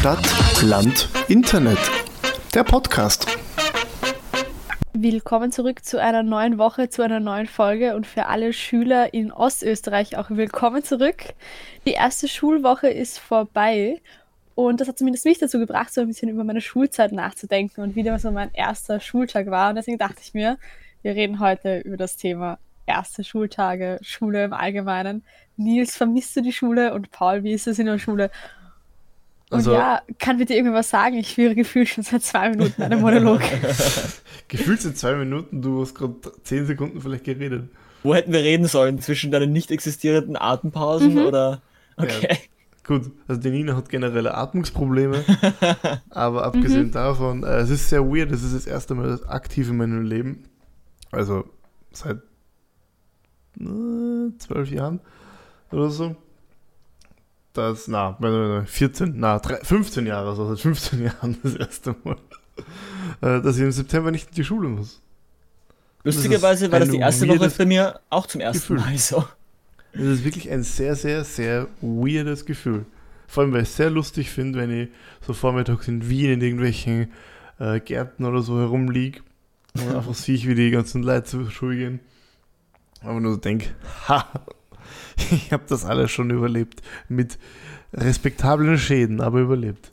[0.00, 1.78] Stadt, Land, Internet.
[2.54, 3.26] Der Podcast.
[4.94, 9.30] Willkommen zurück zu einer neuen Woche, zu einer neuen Folge und für alle Schüler in
[9.30, 11.34] Ostösterreich auch willkommen zurück.
[11.86, 14.00] Die erste Schulwoche ist vorbei
[14.54, 17.94] und das hat zumindest mich dazu gebracht, so ein bisschen über meine Schulzeit nachzudenken und
[17.94, 19.68] wieder so mein erster Schultag war.
[19.68, 20.56] Und deswegen dachte ich mir,
[21.02, 25.24] wir reden heute über das Thema erste Schultage, Schule im Allgemeinen.
[25.58, 26.94] Nils, vermisst du die Schule?
[26.94, 28.30] Und Paul, wie ist es in der Schule?
[29.50, 31.16] Und Also- ja, kann bitte irgendwas sagen?
[31.16, 33.40] Ich führe gefühlt schon seit zwei Minuten einen Monolog.
[34.48, 36.14] Gefühlt sind zwei Minuten, du hast gerade
[36.44, 37.68] zehn Sekunden vielleicht geredet.
[38.02, 39.00] Wo hätten wir reden sollen?
[39.00, 41.26] Zwischen deinen nicht existierenden Atempausen Mhm.
[41.26, 41.62] oder.
[41.96, 42.38] Okay.
[42.86, 45.22] Gut, also die Nina hat generelle Atmungsprobleme,
[46.10, 46.92] aber abgesehen Mhm.
[46.92, 50.44] davon, äh, es ist sehr weird, es ist das erste Mal aktiv in meinem Leben,
[51.12, 51.44] also
[51.92, 52.18] seit
[53.60, 55.00] äh, zwölf Jahren
[55.70, 56.16] oder so.
[57.52, 62.16] Das, na, äh, 14, na, drei- 15 Jahre, also seit 15 Jahren das erste Mal,
[63.22, 65.00] äh, dass ich im September nicht in die Schule muss.
[66.04, 68.76] Lustigerweise war das die erste Woche bei mir auch zum ersten Gefühl.
[68.78, 69.24] Mal so.
[69.92, 72.86] Es ist wirklich ein sehr, sehr, sehr weirdes Gefühl.
[73.26, 74.88] Vor allem, weil ich es sehr lustig finde, wenn ich
[75.26, 77.12] so vormittags in Wien in irgendwelchen
[77.58, 79.20] äh, Gärten oder so herumliege
[79.74, 82.00] und einfach sehe ich, wie die ganzen Leute zur Schule gehen.
[83.02, 83.66] Aber nur so denke,
[84.08, 84.26] ha,
[85.30, 86.82] ich habe das alles schon überlebt.
[87.08, 87.38] Mit
[87.92, 89.92] respektablen Schäden, aber überlebt.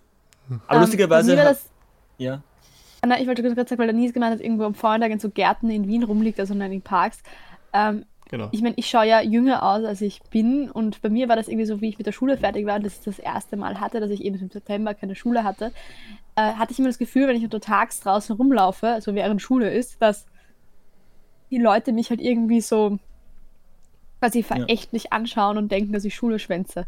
[0.67, 1.36] Aber Ähm, lustigerweise.
[1.36, 1.69] das,
[2.17, 2.42] ja.
[3.02, 5.30] Anna, ich wollte gerade sagen, weil der Nils gemeint hat, irgendwo am Vormittag in so
[5.30, 7.22] Gärten in Wien rumliegt, also in den Parks.
[7.73, 8.50] Ähm, Genau.
[8.52, 10.69] ich meine, ich schaue ja jünger aus, als ich bin.
[10.69, 12.86] Und bei mir war das irgendwie so, wie ich mit der Schule fertig war, und
[12.86, 15.72] das das erste Mal hatte, dass ich eben im September keine Schule hatte,
[16.36, 20.02] äh, hatte ich immer das Gefühl, wenn ich untertags draußen rumlaufe, also während Schule ist,
[20.02, 20.25] dass
[21.52, 23.00] die Leute mich halt irgendwie so
[24.20, 26.86] quasi verächtlich anschauen und denken, dass ich Schule schwänze.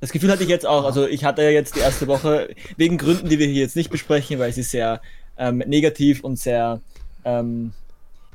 [0.00, 0.84] Das Gefühl hatte ich jetzt auch.
[0.84, 3.90] Also, ich hatte ja jetzt die erste Woche, wegen Gründen, die wir hier jetzt nicht
[3.90, 5.00] besprechen, weil sie sehr
[5.38, 6.80] ähm, negativ und sehr.
[7.24, 7.72] Ähm,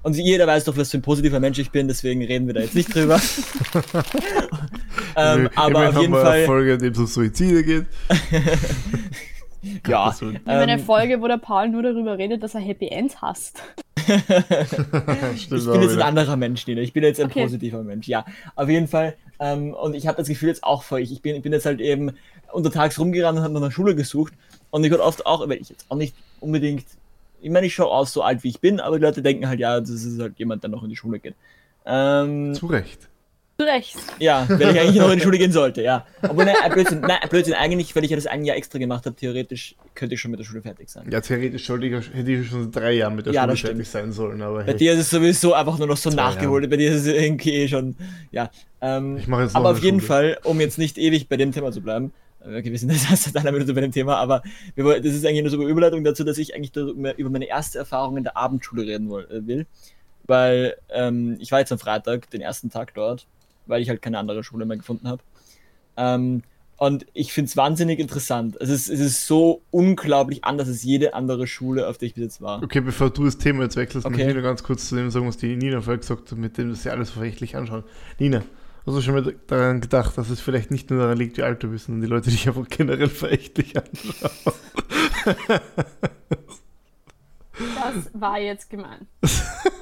[0.01, 2.61] und jeder weiß doch, was für ein positiver Mensch ich bin, deswegen reden wir da
[2.61, 3.21] jetzt nicht drüber.
[5.15, 6.37] ähm, aber auf jeden wir Fall.
[6.37, 7.85] Eine Folge, in dem es um Suizide geht.
[9.87, 10.13] Ja.
[10.15, 13.21] Ich meine, eine Ähm, Folge, wo der Paul nur darüber redet, dass er Happy Ends
[13.21, 13.61] hasst.
[15.35, 16.81] Ich bin jetzt ein anderer Mensch, Nina.
[16.81, 17.43] Ich bin jetzt ein Okay.
[17.43, 18.25] positiver Mensch, ja.
[18.55, 19.15] Auf jeden Fall.
[19.39, 20.99] Ähm, und ich habe das Gefühl jetzt auch vor.
[20.99, 22.11] Ich, ich, bin, ich bin jetzt halt eben
[22.51, 24.33] untertags rumgerannt und habe nach einer Schule gesucht.
[24.71, 26.85] Und ich wurde oft auch, weil ich jetzt auch nicht unbedingt,
[27.41, 29.59] ich meine, ich schaue aus so alt wie ich bin, aber die Leute denken halt,
[29.59, 31.35] ja, das ist halt jemand, der noch in die Schule geht.
[31.85, 33.07] Ähm, Zu Recht.
[33.59, 33.95] Recht.
[34.19, 36.05] ja, weil ich eigentlich noch in die Schule gehen sollte, ja.
[36.21, 39.15] Obwohl, nein, Blödsinn, nein, Blödsinn, eigentlich, weil ich ja das ein Jahr extra gemacht habe,
[39.15, 41.09] theoretisch könnte ich schon mit der Schule fertig sein.
[41.11, 44.11] Ja, theoretisch sollte ich, hätte ich schon drei Jahren mit der Ja, Schule fertig sein
[44.13, 46.69] sollen, aber Bei hey, dir ist es sowieso einfach nur noch so nachgeholt.
[46.69, 47.95] Bei dir ist es irgendwie eh schon,
[48.31, 48.49] ja.
[48.81, 50.07] Ähm, Ich mache jetzt noch aber auf jeden Schule.
[50.07, 52.13] Fall, um jetzt nicht ewig bei dem Thema zu bleiben,
[52.45, 54.41] äh, okay, wir sind jetzt erst seit einer Minute bei dem Thema, aber
[54.75, 57.47] wir, wollen- das ist eigentlich nur so eine Überleitung dazu, dass ich eigentlich über meine
[57.49, 59.65] erste Erfahrung in der Abendschule reden äh, will.
[60.27, 63.25] Weil ähm, ich war jetzt am Freitag, den ersten Tag dort,
[63.69, 65.21] weil ich halt keine andere Schule mehr gefunden habe.
[65.95, 66.43] Ähm,
[66.77, 68.55] und ich finde es wahnsinnig interessant.
[68.59, 72.23] Es ist, es ist so unglaublich anders als jede andere Schule, auf der ich bis
[72.23, 72.63] jetzt war.
[72.63, 74.15] Okay, bevor du das Thema jetzt wechselst, Okay.
[74.15, 76.57] möchte ich nur ganz kurz zu dem sagen, was die Nina vorher gesagt hat, mit
[76.57, 77.83] dem dass sie alles verrechtlich anschauen.
[78.17, 78.43] Nina,
[78.85, 81.61] hast du schon mal daran gedacht, dass es vielleicht nicht nur daran liegt, wie alt
[81.63, 84.31] du bist, sondern die Leute dich einfach generell verächtlich anschauen?
[87.59, 89.07] Das war jetzt gemein.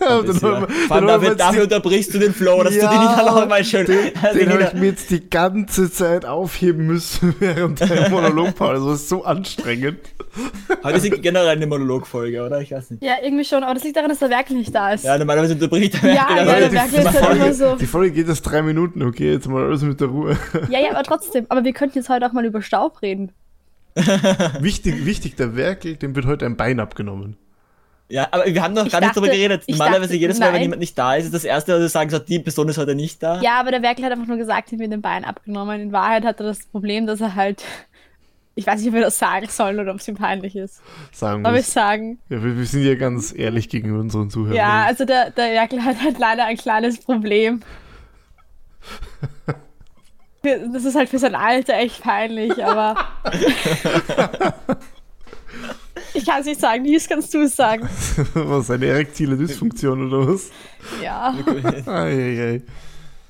[0.01, 2.89] Ja, Das dann ja- wir- Vor allem dann dafür, unterbrichst du den Flow, dass Ja,
[2.91, 3.85] du die nicht noch mal schön.
[3.85, 8.85] Den, Also, den habe ich mir jetzt die ganze Zeit aufheben müssen während der Monologpause.
[8.89, 9.99] Das ist so anstrengend.
[10.83, 12.61] Heute ist generell eine Monologfolge, oder?
[12.61, 13.03] Ich weiß nicht.
[13.03, 15.03] Ja, irgendwie schon, aber das liegt daran, dass der Werkel nicht da ist.
[15.03, 17.53] Ja, normalerweise unterbricht er Ja, Merkel, ja, aber- der die, Werkel ist die, halt immer
[17.53, 17.63] so.
[17.65, 19.31] Folge, die Folge geht jetzt drei Minuten, okay?
[19.33, 20.37] Jetzt mal alles mit der Ruhe.
[20.69, 21.45] Ja, ja, aber trotzdem.
[21.49, 23.31] Aber wir könnten jetzt heute auch mal über Staub reden.
[24.59, 27.35] Wichtig, wichtig, der Werkel, dem wird heute ein Bein abgenommen.
[28.09, 29.63] Ja, aber wir haben noch Ich gar nicht drüber dachte- geredet.
[29.67, 30.61] Normalerweise dachte, jedes Mal, wenn nein.
[30.61, 32.95] jemand nicht da ist, ist das Erste, was wir sagen, so, die Person ist heute
[32.95, 33.41] nicht da.
[33.41, 35.81] Ja, aber der Werkel hat einfach nur gesagt, ihm wird den Bein abgenommen.
[35.81, 37.63] In Wahrheit hat er das Problem, dass er halt.
[38.55, 40.81] Ich weiß nicht, ob wir das sagen sollen oder ob es ihm peinlich ist.
[41.11, 41.59] Sagen Aber wir.
[41.59, 42.17] ich sagen.
[42.29, 44.55] Ja, wir, wir sind ja ganz ehrlich gegenüber unseren Zuhörern.
[44.55, 47.61] Ja, also der, der Werkel hat halt leider ein kleines Problem.
[50.43, 52.95] Das ist halt für sein Alter echt peinlich, aber.
[56.17, 56.83] ich kann es nicht sagen.
[56.83, 57.87] Nils, kannst du es sagen?
[58.33, 60.49] was, eine erektile Dysfunktion oder was?
[61.01, 61.33] Ja.
[61.85, 62.61] Eieiei.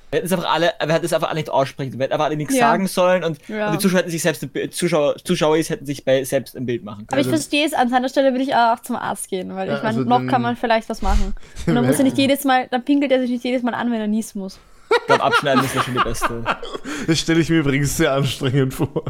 [0.10, 2.28] Wir hätten es einfach alle, wir hätten es einfach alle nicht aussprechen, wir hätten einfach
[2.28, 2.70] alle nichts Ja.
[2.70, 3.68] sagen sollen und, Ja.
[3.68, 6.66] und die Zuschauer hätten sich selbst, ein Bild- Zuschauer, Zuschauer hätten sich bei, selbst ein
[6.66, 7.22] Bild machen Aber können.
[7.24, 9.84] ich verstehe es, an seiner Stelle würde ich auch zum Arzt gehen, weil Ja, ich
[9.84, 11.34] meine, also noch kann man vielleicht was machen.
[11.66, 13.92] Und dann muss er nicht jedes Mal, dann pinkelt er sich nicht jedes Mal an,
[13.92, 14.60] wenn er niesen muss.
[15.02, 16.46] Ich glaube, abschneiden ist ja schon die beste.
[17.06, 19.04] Das stelle ich mir übrigens sehr anstrengend vor.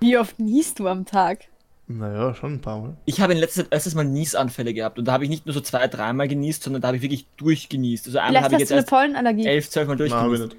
[0.00, 1.38] Wie oft niest du am Tag?
[1.88, 2.96] Naja, schon ein paar Mal.
[3.04, 5.52] Ich habe in letzter Zeit erstes Mal Niesanfälle gehabt und da habe ich nicht nur
[5.52, 8.06] so zwei, dreimal genießt, sondern da habe ich wirklich durchgenießt.
[8.06, 9.46] Also einmal habe ich jetzt du eine erst Pollenallergie.
[9.46, 10.42] elf, zwölf Mal Nein, durchgenießt.
[10.42, 10.56] nicht.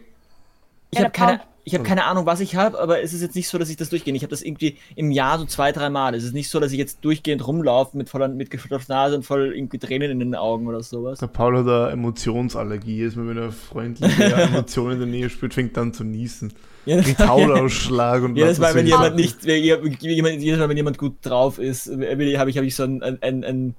[0.91, 3.35] Ich Ja, habe keine, ich hab keine Ahnung, was ich habe, aber es ist jetzt
[3.35, 4.15] nicht so, dass ich das durchgehe.
[4.15, 6.15] Ich habe das irgendwie im Jahr so zwei, drei Mal.
[6.15, 9.23] Es ist nicht so, dass ich jetzt durchgehend rumlaufe mit voller mit geschlossener Nase und
[9.23, 11.19] voll irgendwie Tränen in den Augen oder sowas.
[11.19, 12.95] Der Paul hat eine Emotionsallergie.
[12.97, 16.53] Jedes Mal, wenn er freundliche Emotionen in der Nähe spürt, fängt er an zu niesen.
[16.87, 21.59] Ja, Kriegt Hautausschlag und Jedes Mal, wenn jemand nicht, jedes Mal, wenn jemand gut drauf
[21.59, 23.75] ist, habe ich, hab ich so ein, ein, ein, ein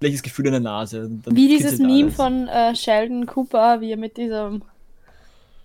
[0.00, 1.10] schlechtes Gefühl in der Nase.
[1.26, 2.14] Wie dieses Meme alles.
[2.14, 4.62] von äh, Sheldon Cooper, wie er mit diesem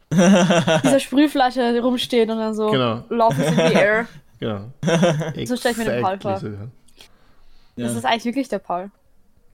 [0.13, 3.03] dieser Sprühflasche rumsteht und dann so Genau.
[3.09, 4.07] Love is in the air.
[4.39, 4.71] Genau.
[5.45, 6.37] So stell ich mir den Paul vor.
[6.39, 6.67] so, ja.
[7.75, 8.89] Das ist eigentlich wirklich der Paul.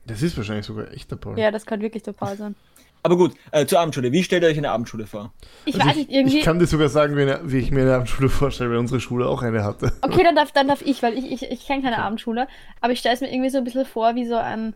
[0.06, 1.38] Das ist wahrscheinlich sogar echt der Paul.
[1.38, 2.54] Ja, das könnte wirklich der Paul sein.
[3.02, 4.12] Aber gut, äh, zur Abendschule.
[4.12, 5.32] Wie stellt ihr euch eine Abendschule vor?
[5.64, 6.38] Ich Also weiß nicht, irgendwie.
[6.38, 9.00] Ich kann dir sogar sagen, wie, eine, wie ich mir eine Abendschule vorstelle, weil unsere
[9.00, 9.92] Schule auch eine hatte.
[10.02, 12.48] Okay, dann darf, dann darf ich, weil ich, ich, ich kenne keine Abendschule,
[12.80, 14.74] aber ich stelle es mir irgendwie so ein bisschen vor wie so ein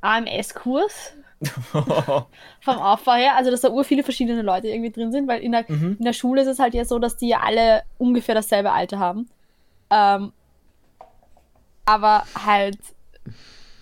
[0.00, 1.12] AMS-Kurs
[1.72, 3.36] vom Aufbau her.
[3.36, 5.96] Also, dass da ur viele verschiedene Leute irgendwie drin sind, weil in der, Mhm.
[5.98, 8.98] in der Schule ist es halt ja so, dass die ja alle ungefähr dasselbe Alter
[8.98, 9.28] haben.
[9.90, 10.32] Ähm,
[11.84, 12.78] aber halt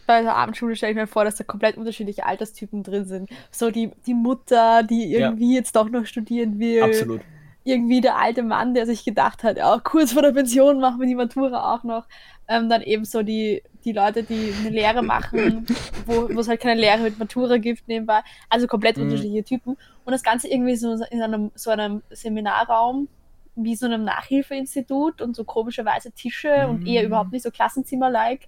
[0.07, 3.31] bei der Abendschule stelle ich mir vor, dass da komplett unterschiedliche Alterstypen drin sind.
[3.51, 5.29] So die, die Mutter, die Ja.
[5.29, 7.21] irgendwie jetzt doch noch studieren will Absolut.
[7.65, 11.07] irgendwie der alte Mann, der sich gedacht hat, ja, kurz vor der Pension machen wir
[11.09, 12.07] die Matura auch noch.
[12.49, 15.67] Ähm, dann eben so die, die Leute, die eine Lehre machen,
[16.07, 18.21] wo es halt keine Lehre mit Matura gibt nebenbei.
[18.49, 19.03] Also komplett Mhm.
[19.03, 19.77] unterschiedliche Typen.
[20.05, 23.09] Und das Ganze irgendwie so in einem, so einem Seminarraum,
[23.57, 26.87] wie so einem Nachhilfeinstitut und so komischerweise Tische und Mhm.
[26.87, 28.47] eher überhaupt nicht so Klassenzimmer-like.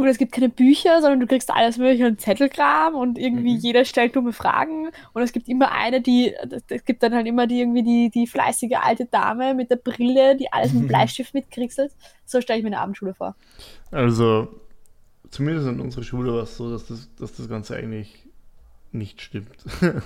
[0.00, 3.60] Und es gibt keine Bücher, sondern du kriegst alles mögliche an Zettelkram und irgendwie Mhm.
[3.60, 4.88] jeder stellt dumme Fragen.
[5.12, 6.34] Und es gibt immer eine, die,
[6.68, 10.36] es gibt dann halt immer die irgendwie die, die fleißige alte Dame mit der Brille,
[10.36, 11.92] die alles mit Bleistift mitkriegselt.
[12.24, 13.36] So stelle ich mir eine Abendschule vor.
[13.90, 14.48] Also,
[15.30, 18.26] zumindest an unserer Schule war es so, dass das, dass das Ganze eigentlich
[18.92, 19.56] nicht stimmt.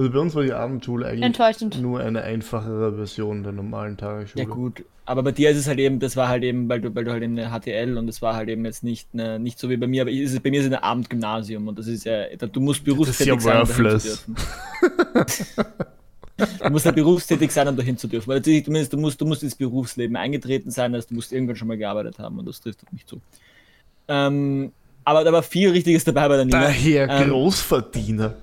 [0.00, 4.44] Also bei uns war die Abendschule eigentlich nur eine einfachere Version der normalen Tagesschule.
[4.44, 6.94] Ja gut, aber bei dir ist es halt eben, das war halt eben, weil du,
[6.94, 9.58] weil du halt eben eine HTL und das war halt eben jetzt nicht, eine, nicht
[9.58, 11.86] so wie bei mir, aber es ist, bei mir ist es ein Abendgymnasium und das
[11.86, 14.24] ist ja, du musst berufstätig ja sein, um dahin worthless.
[14.24, 14.36] zu dürfen.
[16.64, 18.28] du musst halt berufstätig sein, um dahin zu dürfen.
[18.28, 21.56] Weil natürlich, zumindest, du musst, du musst ins Berufsleben eingetreten sein, also du musst irgendwann
[21.56, 23.20] schon mal gearbeitet haben und das trifft auf mich zu.
[24.08, 24.72] Ähm,
[25.04, 26.62] aber da war viel Richtiges dabei bei der Nina.
[26.62, 28.36] Daher Ähm, Großverdiener.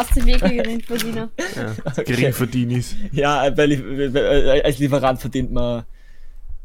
[0.00, 1.30] Aus dem Weg Geringverdiener.
[1.56, 2.94] Ja, Geringverdienis.
[3.12, 5.84] Ja, weil, weil, als Lieferant verdient man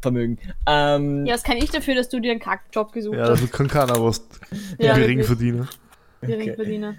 [0.00, 0.38] Vermögen.
[0.66, 3.30] Ähm, Ja, was kann ich dafür, dass du dir einen Kackjob gesucht Ja, hast?
[3.30, 4.22] also kann keiner was.
[4.78, 5.68] Ja, Geringverdiener.
[6.20, 6.94] Geringverdiener.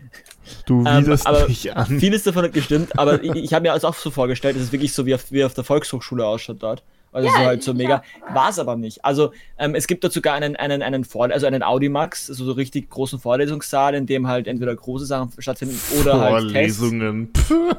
[0.65, 1.99] Du Ähm, widerst aber mich an.
[1.99, 4.71] Vieles davon hat gestimmt, aber ich, ich habe mir das auch so vorgestellt, dass es
[4.71, 6.83] wirklich so wie auf, wie auf der Volkshochschule ausschaut dort.
[7.13, 7.77] Also Ja, so halt so ja.
[7.77, 8.03] mega.
[8.33, 9.03] War es aber nicht.
[9.05, 12.51] Also ähm, es gibt dort sogar einen, einen, einen, Vor also einen Audimax, also so
[12.53, 16.79] richtig großen Vorlesungssaal, in dem halt entweder große Sachen stattfinden oder halt Tests.
[16.79, 17.29] Vorlesungen.
[17.35, 17.51] Pff.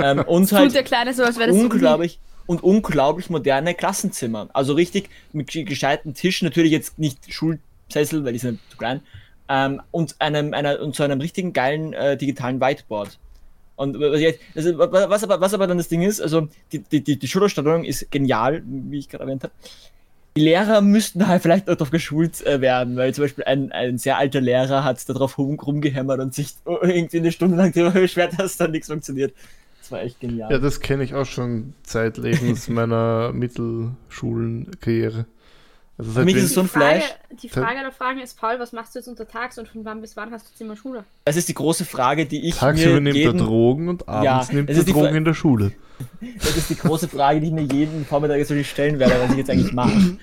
[0.00, 4.48] Ähm, und halt der Kleine so, als wäre das unglaublich und unglaublich moderne Klassenzimmer.
[4.52, 9.00] Also richtig mit ge- gescheiten Tischen, natürlich jetzt nicht Schulsessel, weil die sind zu klein,
[9.48, 13.18] ähm, und einem einer und zu einem richtigen geilen äh, digitalen Whiteboard.
[13.78, 17.18] Und also, wa- was, aber, was aber dann das Ding ist, also die, die, die,
[17.18, 19.52] die Schulausstattung ist genial, wie ich gerade erwähnt habe.
[20.36, 23.96] Die Lehrer müssten halt vielleicht auch darauf geschult äh, werden, weil zum Beispiel ein, ein
[23.98, 28.38] sehr alter Lehrer hat darauf rum, rumgehämmert und sich irgendwie eine Stunde lang darüber beschwert,
[28.38, 29.32] dass da nichts funktioniert.
[29.80, 30.50] Das war echt genial.
[30.52, 35.26] Ja, das kenne ich auch schon zeitlebens meiner Mittelschulenkarriere.
[35.98, 37.14] Also Für mich wenn- ist es so ein Frage, Flash.
[37.42, 40.16] die Frage der Fragen ist, Paul, was machst du jetzt untertags und von wann bis
[40.16, 41.02] wann hast du jetzt immer Schule?
[41.24, 44.48] Das ist die große Frage, die ich Tagsüber mir nimmt er jeden, Drogen und abends
[44.48, 45.72] Ja, nimmt er Drogen Fra- in der Schule.
[46.38, 49.38] das ist die große Frage, die ich mir jeden Vormittag jetzt stellen werde, was ich
[49.38, 50.18] jetzt eigentlich mache.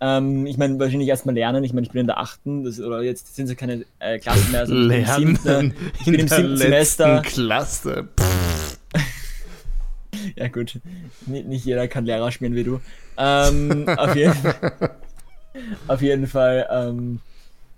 [0.00, 1.62] Ähm, ich meine, wahrscheinlich erstmal lernen.
[1.64, 4.18] Ich meine, ich bin in der achten, das, oder jetzt sind es ja keine äh,
[4.18, 4.60] Klassen mehr.
[4.60, 7.22] Also ich bin im Lernen siebten, ich bin in im siebten letzten Semester.
[7.22, 8.08] Klasse.
[10.36, 10.80] Ja gut,
[11.26, 12.80] nicht, nicht jeder kann Lehrer spielen wie du.
[13.18, 14.34] Ähm, auf, jeden,
[15.86, 17.20] auf jeden Fall, ähm,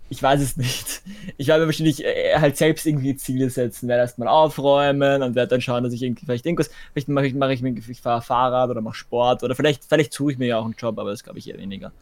[0.09, 1.03] ich weiß es nicht.
[1.39, 5.50] Ich werde mir wahrscheinlich äh, halt selbst irgendwie Ziele setzen, werde erstmal aufräumen und werde
[5.50, 8.21] dann schauen, dass ich irgendwie vielleicht irgendwas, vielleicht mache ich, mache ich, mir- ich fahre
[8.23, 11.11] Fahrrad oder mache Sport oder vielleicht, vielleicht suche ich mir ja auch einen Job, aber
[11.11, 11.93] das glaube ich eher weniger.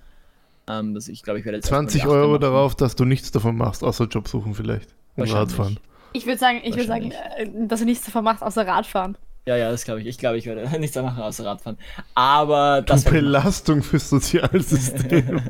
[0.68, 2.40] Ähm, das, ich glaube, ich werde jetzt erstmal 20 die Achte Euro machen.
[2.40, 4.88] darauf, dass du nichts davon machst, außer Job suchen vielleicht.
[5.16, 5.30] Und.
[5.32, 5.78] Radfahren.
[6.14, 9.16] Ich würde sagen, ich würde sagen, äh, dass er nichts davon macht, außer Radfahren.
[9.48, 10.06] Ja, ja, das glaube ich.
[10.06, 11.78] Ich glaube, ich werde nichts machen außer Radfahren.
[12.14, 13.12] Aber das Du.
[13.12, 15.40] Belastung fürs Sozialsystem.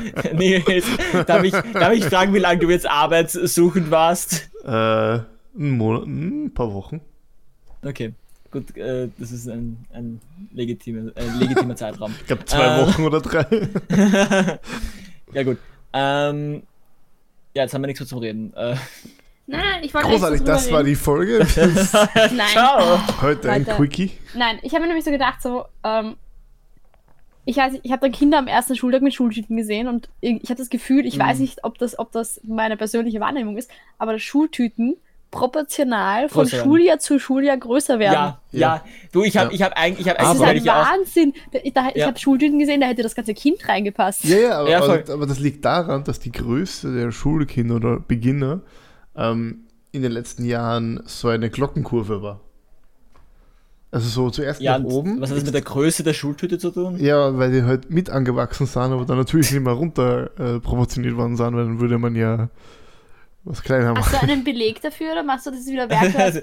[0.34, 0.62] nee,
[1.26, 4.48] darf, ich, darf ich fragen, wie lange du jetzt arbeitssuchend warst?
[4.64, 5.24] äh, ein
[5.56, 7.00] Monat, ein paar Wochen.
[7.84, 8.12] Okay.
[8.52, 10.20] gut, äh, das ist ein, ein,
[10.52, 12.14] legitimer, ein legitimer Zeitraum.
[12.20, 12.86] Ich glaube zwei Äh.
[12.86, 14.58] Wochen oder drei.
[15.32, 15.58] ja, gut.
[15.92, 16.62] Ähm,
[17.54, 18.54] ja, jetzt haben wir nichts mehr zum Reden.
[18.54, 18.76] Äh,
[19.50, 21.38] Nein, nein, ich wollte Großartig, das war die Folge.
[21.40, 21.88] reden.
[22.36, 22.48] Nein.
[22.48, 23.00] Ciao!
[23.22, 23.76] Heute ein Weiter.
[23.76, 24.12] Quickie.
[24.34, 26.16] Nein, ich habe mir nämlich so gedacht, so, ähm,
[27.46, 30.42] ich weiß, nicht, ich habe dann Kinder am ersten Schultag mit Schultüten gesehen und ich,
[30.42, 31.22] ich habe das Gefühl, ich Mhm.
[31.22, 34.96] weiß nicht, ob das, ob das meine persönliche Wahrnehmung ist, aber dass Schultüten
[35.30, 36.66] proportional von Größer werden.
[36.70, 38.14] Schuljahr zu Schuljahr größer werden.
[38.14, 38.84] Ja, ja.
[39.12, 39.54] Du, ich habe Ja.
[39.54, 40.90] ich hab eigentlich, ich habe Das ist eigentlich ein auch.
[40.90, 41.32] Wahnsinn.
[41.62, 42.06] Ich, da, ich Ja.
[42.08, 44.24] habe Schultüten gesehen, da hätte das ganze Kind reingepasst.
[44.24, 47.98] Ja, ja, aber, Ja, aber, aber das liegt daran, dass die Größe der Schulkinder oder
[48.00, 48.60] Beginner
[49.18, 52.40] ähm, in den letzten Jahren so eine Glockenkurve war.
[53.90, 55.18] Also so zuerst Ja, nach oben.
[55.20, 56.98] was hat das mit der Größe der Schultüte zu tun?
[56.98, 61.16] Ja, weil die halt mit angewachsen sind, aber dann natürlich nicht mehr runter äh, proportioniert
[61.16, 62.50] worden sind, weil dann würde man ja
[63.44, 64.26] was kleiner Hast machen.
[64.26, 66.18] du einen Beleg dafür oder machst du das wieder Werke?
[66.18, 66.40] Also,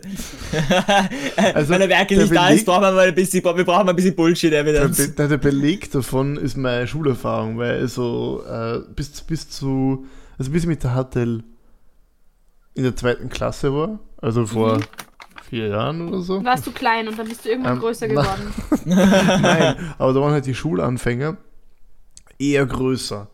[1.53, 3.63] Also, Wenn der Werke der nicht da Beleg- ist, brauchen wir mal ein bisschen, wir
[3.63, 5.15] brauchen mal ein bisschen Der, Bullshit-Evidence.
[5.15, 10.05] Be der Beleg davon ist meine Schulerfahrung, weil so äh, bis, bis zu,
[10.39, 11.43] also bis ich mit der HTL
[12.75, 14.79] in der zweiten Klasse war, also vor
[15.49, 16.43] vier Jahren oder so.
[16.43, 18.53] Warst du klein und dann bist du irgendwann Ähm, größer geworden.
[18.85, 21.37] Nein, aber da waren halt die Schulanfänger
[22.39, 23.27] eher größer.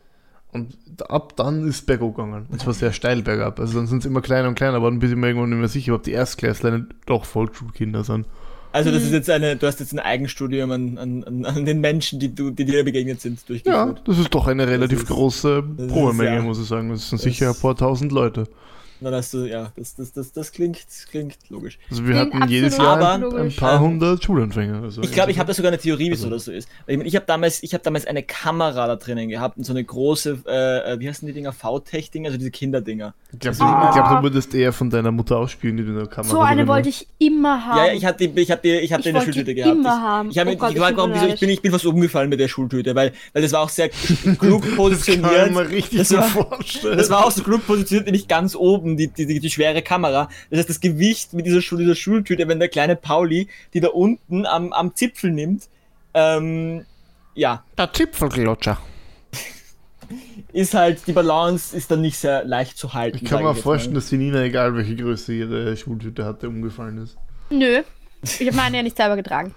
[0.54, 0.76] Und
[1.08, 2.46] ab dann ist es bergab gegangen.
[2.50, 3.60] Und zwar sehr steil bergab.
[3.60, 5.68] Also dann sind es immer kleiner und kleiner geworden, bis ich mir irgendwann nicht mehr
[5.70, 8.28] sicher ob die Erstklässler nicht doch Volksschulkinder sind.
[8.74, 9.06] Also das Mhm.
[9.08, 12.52] ist jetzt eine, du hast jetzt ein Eigenstudium an, an, an, den Menschen, die, du,
[12.52, 14.02] die dir begegnet sind, Ja, durchgeführt.
[14.06, 16.42] das ist doch eine relativ ist- große Probemenge, ja.
[16.42, 16.90] muss ich sagen.
[16.90, 18.44] Das sind Das- sicher ein paar tausend Leute.
[19.02, 20.78] Dann hast du, ja, das, das, das, das klingt,
[21.10, 21.80] klingt logisch.
[21.90, 23.56] Also wir Klingt hatten jedes Jahr Aber- ein, ein logisch.
[23.58, 24.84] paar Ähm, hundert Schulanfänger.
[24.84, 26.70] Also Ich glaube, ich habe da sogar eine Theorie, wieso Also- das so ist.
[26.88, 29.74] Ich, mein, ich habe damals, ich hab damals eine Kamera da drinnen gehabt und so
[29.74, 33.14] eine große, äh, äh, wie heißen die Dinger, V-Tech-Dinger, also diese Kinderdinger.
[33.34, 33.92] Ich glaube, Ah.
[33.94, 36.68] glaub, du würdest eher von deiner Mutter ausspielen, die du in der Kamera So eine
[36.68, 37.78] wollte ich immer haben.
[37.78, 39.34] Ja, ja, ich hatte die, ich hab die, ich hab Ich die in der wollte
[39.34, 39.76] Schultüte gehabt.
[39.76, 40.30] immer ich, haben.
[40.30, 41.50] Ich, hab, Oh ich, Gott, ich, ich bin wieso, ich, bin, neidisch.
[41.50, 43.90] ich bin fast umgefallen mit der Schultüte, weil, weil das war auch sehr
[44.40, 45.48] klug Das kann positioniert.
[45.48, 46.98] ich mir richtig Das war- vorstellen.
[46.98, 50.30] Das war auch so klug positioniert, nicht ganz oben, die, die, die, die schwere Kamera.
[50.50, 53.90] Das heißt, das Gewicht mit dieser, Schul dieser Schultüte, wenn der kleine Pauli die da
[53.90, 55.68] unten am, am Zipfel nimmt,
[56.14, 56.86] ähm,
[57.36, 58.78] ja, der Zipfelglotscher.
[60.54, 63.20] ist halt, die Balance ist dann nicht sehr leicht zu halten.
[63.22, 63.56] Ich kann mir mal.
[63.56, 67.18] vorstellen, dass die Nina, egal welche Größe ihre Schultüte hatte, umgefallen ist.
[67.50, 67.82] Nö.
[68.24, 69.54] Ich habe meine ja nicht selber getragen.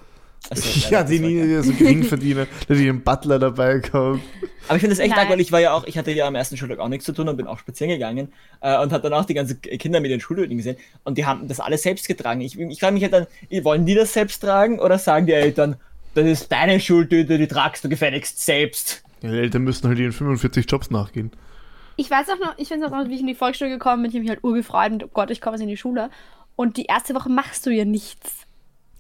[0.51, 4.21] Also, ja, die Nina, die so Geringverdiener, der hat ihren Butler dabei gehabt.
[4.69, 6.35] Aber ich finde das echt arg, weil ich war ja auch, ich hatte ja am
[6.35, 9.13] ersten Schultag auch nichts zu tun und bin auch spazieren gegangen äh, und habe dann
[9.13, 12.41] auch die ganzen Kinder mit den Schultüten gesehen und die haben das alles selbst getragen.
[12.41, 13.27] Ich, ich frage mich halt dann,
[13.63, 15.77] wollen die das selbst tragen oder sagen die Eltern,
[16.15, 19.03] das ist deine Schultüte, die tragst du gefälligst selbst?
[19.21, 21.33] Ja, die Eltern müssen halt ihren 45 Jobs nachgehen.
[21.97, 24.11] Ich weiß auch noch, ich weiß auch noch, wie ich in die Volksschule gekommen bin,
[24.11, 26.11] ich habe mich halt urgefreut und oh Gott, ich komme jetzt in die Schule.
[26.57, 28.47] Und die erste Woche machst du ja nichts.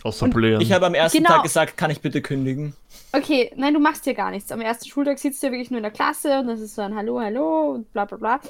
[0.04, 0.60] Außer Blähen.
[0.60, 1.30] Ich habe am ersten Genau.
[1.30, 2.74] Tag gesagt, kann ich bitte kündigen?
[3.12, 4.52] Okay, nein, du machst ja gar nichts.
[4.52, 6.82] Am ersten Schultag sitzt du ja wirklich nur in der Klasse und das ist so
[6.82, 8.40] ein Hallo, Hallo und bla bla bla.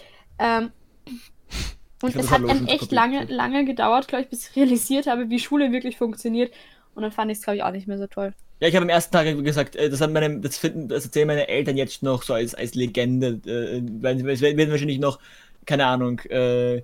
[0.40, 0.72] Ähm,
[2.02, 5.38] und es hat dann echt lange, lange gedauert, glaube ich, bis ich realisiert habe, wie
[5.38, 6.52] Schule wirklich funktioniert.
[6.96, 8.34] Und dann fand ich es, glaube ich, auch nicht mehr so toll.
[8.60, 11.28] Ja, ich habe am ersten Tag gesagt, äh, das haben meine, das finden, das erzählen
[11.28, 15.20] meine Eltern jetzt noch so als, als Legende, äh, weil es werden wahrscheinlich noch,
[15.66, 16.82] keine Ahnung, äh,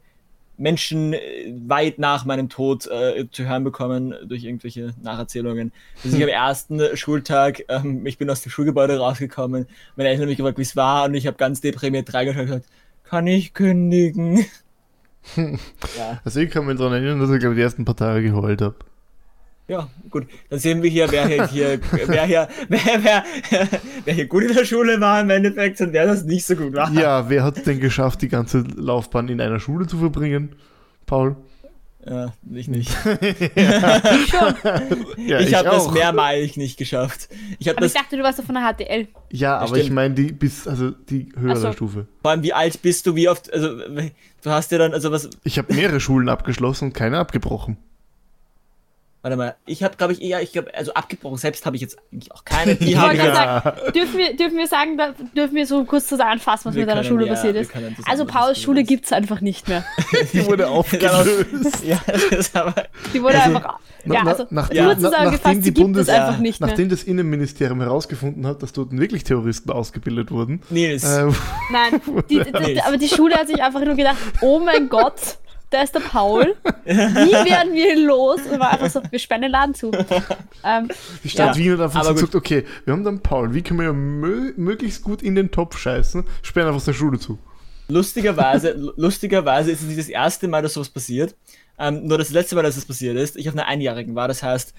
[0.61, 1.19] Menschen äh,
[1.67, 5.73] weit nach meinem Tod äh, zu hören bekommen durch irgendwelche Nacherzählungen.
[6.05, 10.29] Also ich am ersten Schultag, ähm, ich bin aus dem Schulgebäude rausgekommen, meine Eltern haben
[10.29, 12.67] mich gefragt, wie es war, und ich habe ganz deprimiert reingeschaut und gesagt,
[13.05, 14.45] kann ich kündigen?
[15.37, 16.21] ja.
[16.25, 18.77] Also ich kann mich daran erinnern, dass ich glaube die ersten paar Tage geheult habe.
[19.71, 20.27] Ja, gut.
[20.49, 23.25] Dann sehen wir hier, wer hier, hier wer hier, wer, wer,
[24.05, 26.73] wer hier gut in der Schule war im Endeffekt und wer das nicht so gut
[26.73, 26.91] war.
[26.91, 30.57] Ja, wer hat es denn geschafft, die ganze Laufbahn in einer Schule zu verbringen?
[31.07, 31.37] Paul?
[32.03, 32.91] Ja, ich nicht.
[32.91, 34.55] Schon.
[35.19, 37.29] Ja, ich habe das mehrmalig nicht geschafft.
[37.59, 39.07] Ich habe Aber ich das, dachte, du warst doch von der HTL.
[39.31, 39.83] Ja, aber stimmt.
[39.83, 41.73] ich meine die bis, also die höhere so.
[41.73, 42.07] Stufe.
[42.23, 45.29] vor allem, wie alt bist du, wie oft, also, du hast ja dann, also was,
[45.45, 47.77] Ich habe mehrere Schulen abgeschlossen und keine abgebrochen.
[49.23, 51.97] Warte mal, ich habe, glaube ich, eher, ich glaube, also abgebrochen selbst habe ich jetzt
[52.13, 52.75] eigentlich auch keine.
[52.77, 55.67] Die Ich haben wollte ja, gerade sagen, dürfen wir, dürfen wir sagen, da, dürfen wir
[55.67, 57.71] so kurz zusammenfassen, was Wir mit deiner Schule ja, passiert ist?
[58.07, 59.85] Also Pauls Schule gibt es einfach nicht mehr.
[60.33, 61.85] Die wurde aufgelöst.
[61.85, 62.75] ja, das ist aber,
[63.13, 63.79] Die wurde Also, einfach.
[64.05, 66.61] Na- ja, also nach- kurz ja, nachdem sie die gibt es Bundes- einfach Ja, nicht
[66.61, 66.69] mehr.
[66.71, 71.05] Nachdem das Innenministerium herausgefunden hat, dass dort wirklich Terroristen ausgebildet wurden, Nils.
[71.05, 71.27] äh,
[71.71, 72.01] Nein,
[72.31, 75.37] die, die, die, aber die Schule hat sich einfach nur gedacht, oh mein Gott,
[75.71, 76.57] da ist der Paul.
[76.85, 78.41] Wie werden wir ihn los?
[78.51, 79.93] Und war einfach so, wir sperren den Laden zu.
[80.65, 80.91] Ähm,
[81.25, 83.63] die Stadt Ja, Wien hat einfach aber so gesagt, okay, wir haben dann Paul, wie
[83.63, 87.39] können wir ja mö möglichst gut in den Topf scheißen, sperren einfach seine Schule zu.
[87.89, 91.35] Lustigerweise, lustigerweise ist es nicht das erste Mal, dass sowas passiert.
[91.79, 94.29] Ähm, nur das letzte Mal, dass es passiert ist, ich auf einer Einjährigen war.
[94.29, 94.75] Das heißt,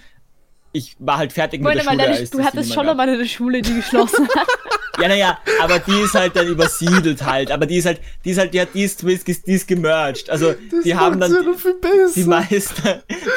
[0.73, 2.15] ich war halt fertig Moment mit der mal, Schule.
[2.15, 4.47] deine, du das hattest schon noch mal eine Schule, die geschlossen hat.
[5.01, 7.51] Ja, naja, aber die ist halt dann übersiedelt halt.
[7.51, 9.67] Aber die ist halt, die ist halt, die hat, die ist, die ist, die ist
[9.67, 10.29] gemerged.
[10.29, 12.13] Also, Das die haben dann ja noch viel besser.
[12.15, 12.83] die meisten,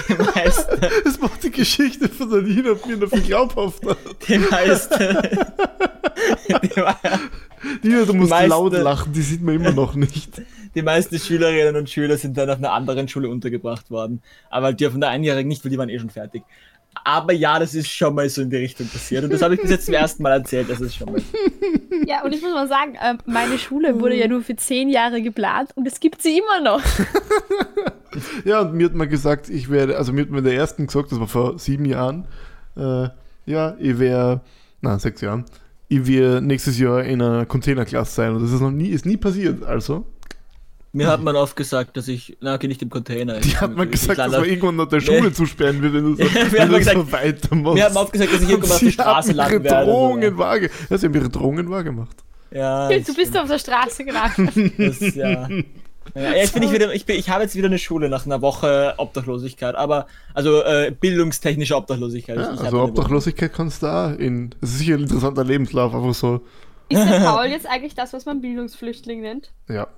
[0.08, 3.96] die meisten, das macht die Geschichte von der Nina mir noch viel glaubhafter.
[4.28, 5.18] die meisten,
[7.82, 10.42] die, Nina, du musst meisten- laut lachen, die sieht man immer noch nicht.
[10.74, 14.22] die meisten Schülerinnen und Schüler sind dann auf einer anderen Schule untergebracht worden.
[14.50, 16.42] Aber die von der Einjährigen nicht, weil die waren eh schon fertig.
[17.02, 19.24] Aber ja, das ist schon mal so in die Richtung passiert.
[19.24, 20.70] Und das habe ich bis jetzt zum ersten Mal erzählt.
[20.70, 21.22] Das ist schon mal.
[22.06, 25.20] ja, und ich muss mal sagen, ähm, meine Schule wurde ja nur für zehn Jahre
[25.22, 26.82] geplant und es gibt sie immer noch.
[28.44, 31.12] Ja, und mir hat man gesagt, ich werde, also mir hat mir der ersten gesagt,
[31.12, 32.26] das war vor sieben Jahren,
[32.76, 33.08] äh,
[33.46, 34.40] ja, ich wäre,
[34.80, 35.44] na, sechs Jahren,
[35.88, 39.16] ich werde nächstes Jahr in einer Containerklasse sein und das ist noch nie, ist nie
[39.16, 40.06] passiert, also.
[40.94, 43.40] Mir hat man oft gesagt, dass ich, na, okay, nicht im Container.
[43.40, 45.32] Die Ich- hat man gesagt, dass man irgendwann noch der Schule Nee.
[45.32, 47.74] zusperren wird, wenn du so, Ja, wir wenn haben du gesagt- so weitermachst.
[47.74, 49.90] Mir hat man oft gesagt, dass ich irgendwann auf der Straße haben landen werde.
[49.90, 52.16] Drohungen wahrge ja, sie haben ihre Drohungen wahrgemacht.
[52.52, 54.36] Ja, Du bist auf der Straße gelangt.
[54.78, 55.48] das, ja.
[56.14, 58.40] Ja, jetzt bin ich wieder, ich, bin, ich habe jetzt wieder eine Schule nach einer
[58.42, 62.36] Woche Obdachlosigkeit, aber, also äh, bildungstechnische Obdachlosigkeit.
[62.36, 66.42] Ja, also Obdachlosigkeit kannst du da in, das ist sicher ein interessanter Lebenslauf, einfach so,
[66.90, 69.50] Ist der Paul jetzt eigentlich das, was man Bildungsflüchtling nennt?
[69.68, 69.88] ja.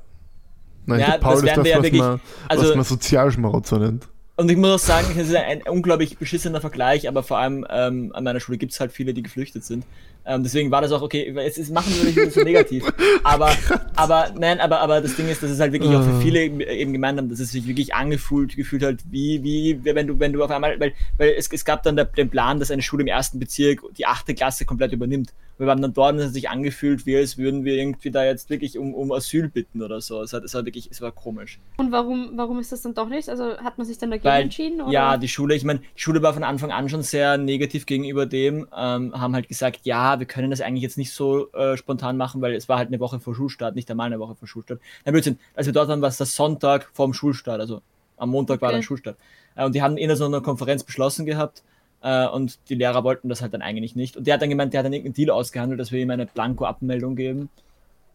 [0.86, 3.78] Nein, Ja, Paul das ist das, wir ja was, wirklich- man, also- was man Sozialschmarotzer
[3.78, 4.08] nennt.
[4.38, 8.10] Und ich muss auch sagen, es ist ein, unglaublich beschissener Vergleich, aber vor allem ähm,
[8.14, 9.86] an meiner Schule gibt es halt viele, die geflüchtet sind.
[10.26, 11.32] Ähm, deswegen war das auch okay.
[11.34, 12.84] Jetzt ist, machen wir nicht so negativ.
[13.24, 13.50] Aber,
[13.96, 16.20] aber, nein, aber, aber das Ding ist, dass es halt wirklich auch für Ah.
[16.20, 20.18] viele eben gemeint haben, dass es sich wirklich angefühlt, gefühlt hat, wie, wie, wenn du,
[20.18, 22.82] wenn du auf einmal, weil, weil es, es gab dann der, den Plan, dass eine
[22.82, 25.32] Schule im ersten Bezirk die achte Klasse komplett übernimmt.
[25.58, 28.22] Wir waren dann dort und es hat sich angefühlt, wie als würden wir irgendwie da
[28.26, 30.20] jetzt wirklich um, um Asyl bitten oder so.
[30.20, 31.58] Es, hat, es war wirklich, es war komisch.
[31.78, 33.30] Und warum, warum ist das dann doch nicht?
[33.30, 34.82] Also hat man sich dann dagegen Weil, entschieden?
[34.82, 34.92] Oder?
[34.92, 38.26] ja, die Schule, ich meine, die Schule war von Anfang an schon sehr negativ gegenüber
[38.26, 42.18] dem, ähm, haben halt gesagt, ja, wir können das eigentlich jetzt nicht so äh, spontan
[42.18, 44.80] machen, weil es war halt eine Woche vor Schulstart, nicht einmal eine Woche vor Schulstart.
[45.04, 47.82] Na Blödsinn, als wir dort waren, war es der Sonntag vorm Schulstart, also
[48.16, 48.76] am Montag war Okay.
[48.76, 49.16] dann Schulstart.
[49.54, 51.62] Äh, und die haben in so einer Konferenz beschlossen gehabt,
[52.02, 54.16] äh, und die Lehrer wollten das halt dann eigentlich nicht.
[54.16, 56.26] Und der hat dann gemeint, der hat dann irgendeinen Deal ausgehandelt, dass wir ihm eine
[56.26, 57.48] Blanko-Abmeldung geben.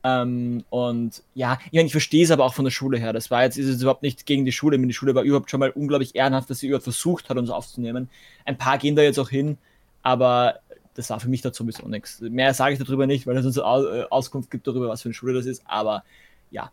[0.03, 3.13] Ähm, und ja, ich, meine, ich verstehe es aber auch von der Schule her.
[3.13, 4.79] Das war jetzt, ist es überhaupt nicht gegen die Schule.
[4.79, 8.09] Die Schule war überhaupt schon mal unglaublich ehrenhaft, dass sie überhaupt versucht hat, uns aufzunehmen.
[8.45, 9.57] Ein paar gehen da jetzt auch hin,
[10.01, 10.59] aber
[10.93, 12.21] das war für mich dazu sowieso nichts.
[12.21, 15.13] Mehr sage ich darüber nicht, weil es uns äh, Auskunft gibt darüber, was für eine
[15.13, 15.63] Schule das ist.
[15.65, 16.03] Aber
[16.49, 16.71] ja.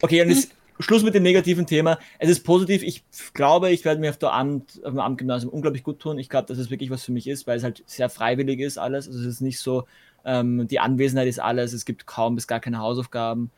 [0.00, 1.98] Okay, und jetzt Schluss mit dem negativen Thema.
[2.18, 2.82] Es ist positiv.
[2.82, 6.18] Ich glaube, ich werde mir auf, der Amt, auf dem Amtgymnasium unglaublich gut tun.
[6.18, 8.78] Ich glaube, dass es wirklich was für mich ist, weil es halt sehr freiwillig ist
[8.78, 9.06] alles.
[9.06, 9.84] Also es ist nicht so,
[10.24, 11.72] ähm, die Anwesenheit ist alles.
[11.72, 13.50] Es gibt kaum bis gar keine Hausaufgaben.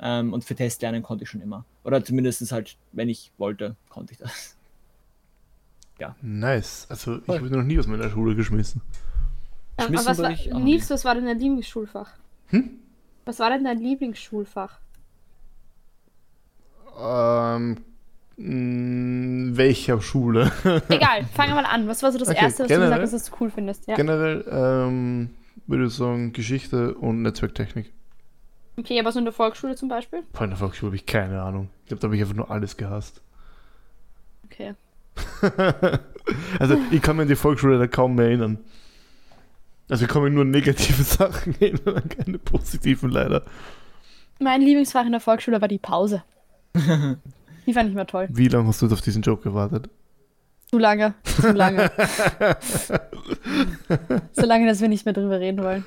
[0.00, 1.64] Ähm, und für Testlernen konnte ich schon immer.
[1.84, 4.53] Oder zumindest halt, wenn ich wollte, konnte ich das.
[6.22, 6.86] Nice.
[6.90, 8.80] Also ich wurde noch nie aus meiner Schule geschmissen.
[9.80, 12.12] Schmissen aber was war, Nils, was war denn dein Lieblingsschulfach?
[12.48, 12.70] Hm?
[13.24, 14.78] Was war denn dein Lieblingsschulfach?
[17.00, 17.78] Ähm,
[18.36, 20.52] mh, welcher Schule?
[20.88, 21.88] Egal, fangen wir mal an.
[21.88, 23.86] Was war so das Okay, Erste, was du generell- gesagt hast, was du cool findest?
[23.88, 23.94] Ja.
[23.96, 25.30] Generell ähm,
[25.66, 27.92] würde ich sagen Geschichte und Netzwerktechnik.
[28.76, 30.20] Okay, aber so in der Volksschule zum Beispiel?
[30.40, 31.70] In der Volksschule habe ich keine Ahnung.
[31.82, 33.20] Ich glaube, da habe ich einfach nur alles gehasst.
[34.44, 34.74] Okay.
[36.58, 38.58] also ich kann mich an die Volksschule da kaum mehr erinnern.
[39.88, 43.42] Also ich kann mich nur an negative Sachen erinnern, an keine positiven leider.
[44.40, 46.22] Mein Lieblingsfach in der Volksschule war die Pause.
[47.66, 48.28] Die fand ich mal toll.
[48.30, 49.88] Wie lange hast du auf diesen Joke gewartet?
[50.70, 51.90] Zu lange, zu lange.
[54.32, 55.86] so lange, dass wir nicht mehr drüber reden wollen.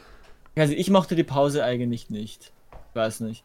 [0.55, 2.51] Also ich mochte die Pause eigentlich nicht.
[2.89, 3.43] Ich weiß nicht.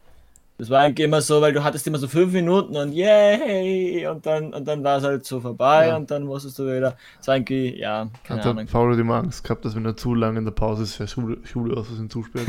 [0.59, 4.25] Das war eigentlich immer so, weil du hattest immer so fünf Minuten und yay und
[4.25, 5.95] dann und dann war es halt so vorbei Ja.
[5.95, 6.95] und dann musstest du wieder.
[7.17, 8.67] Das war irgendwie, ja, keine Hat Ahnung.
[8.67, 11.37] Paul immer Angst gehabt, dass wenn er zu lange in der Pause ist, für Schule,
[11.43, 12.47] Schule aus Versehen zusperrt?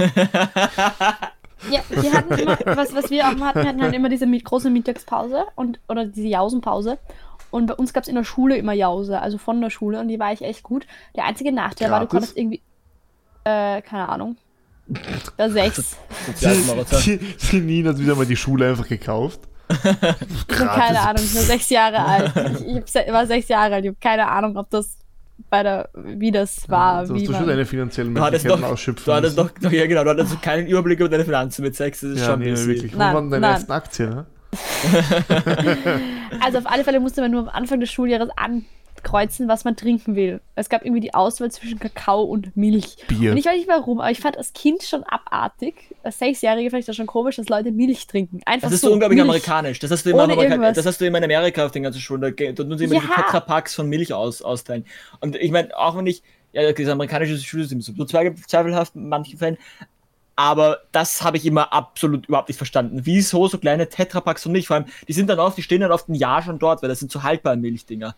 [1.71, 4.69] Ja, wir hatten immer, was, was wir auch hatten, wir hatten halt immer diese große
[4.69, 6.99] Mittagspause und, oder diese Jausenpause.
[7.51, 10.09] Und bei uns gab es in der Schule immer Jause, also von der Schule, und
[10.09, 10.87] die war ich echt gut.
[11.17, 12.35] Der einzige Nachteil war, du Gratis?
[12.35, 12.61] konntest irgendwie,
[13.45, 14.37] äh, keine Ahnung,
[15.37, 15.97] da sechs.
[16.27, 17.01] Sozialmarathon.
[17.03, 19.41] die, die Nina hat wieder mal die Schule einfach gekauft.
[20.49, 22.33] Ich habe keine Ahnung, ich war sechs Jahre alt.
[22.87, 24.99] Ich, war sechs Jahre alt, ich habe keine Ahnung, ob das
[25.51, 27.07] bei der, wie das war.
[27.07, 29.87] Du wie hast du schon deine finanziellen Möglichkeiten doch, ausschöpfen du hattest doch, doch, ja
[29.87, 32.67] genau, du hattest keinen Überblick über deine Finanzen mit Sex, das ist Ja, schon busy.
[32.69, 32.95] wirklich.
[32.95, 33.55] Wo waren deine nein.
[33.55, 34.11] ersten Aktien?
[34.11, 34.27] Ne?
[36.41, 38.65] Also auf alle Fälle musste man nur am Anfang des Schuljahres an,
[39.05, 40.41] kreuzen, was man trinken will.
[40.57, 42.97] Es gab irgendwie die Auswahl zwischen Kakao und Milch.
[43.07, 43.31] Bier.
[43.31, 46.91] Und ich weiß nicht warum, aber ich fand als Kind schon abartig, als Sechsjährige vielleicht
[46.91, 48.41] auch schon komisch, dass Leute Milch trinken.
[48.47, 49.29] Einfach Das ist so so unglaublich Milch.
[49.29, 49.79] amerikanisch.
[49.79, 50.77] Das hast du immer, Amerika irgendwas.
[50.77, 52.23] das hast du immer in Amerika auf den ganzen Schulen.
[52.23, 53.01] Da dort tun sie immer Ja.
[53.01, 54.85] diese Tetrapacks von Milch aus, austeilen.
[55.21, 59.09] Und ich meine, auch wenn ich, ja, das amerikanische Schulsystem ist so zweifel- zweifelhaft in
[59.09, 59.59] manchen Fällen,
[60.37, 63.03] aber das habe ich immer absolut überhaupt nicht verstanden.
[63.05, 64.67] Wieso so kleine Tetrapacks von Milch?
[64.67, 66.89] Vor allem, die sind dann oft, die stehen dann oft ein Jahr schon dort, weil
[66.89, 68.17] das sind so haltbare Milchdinger.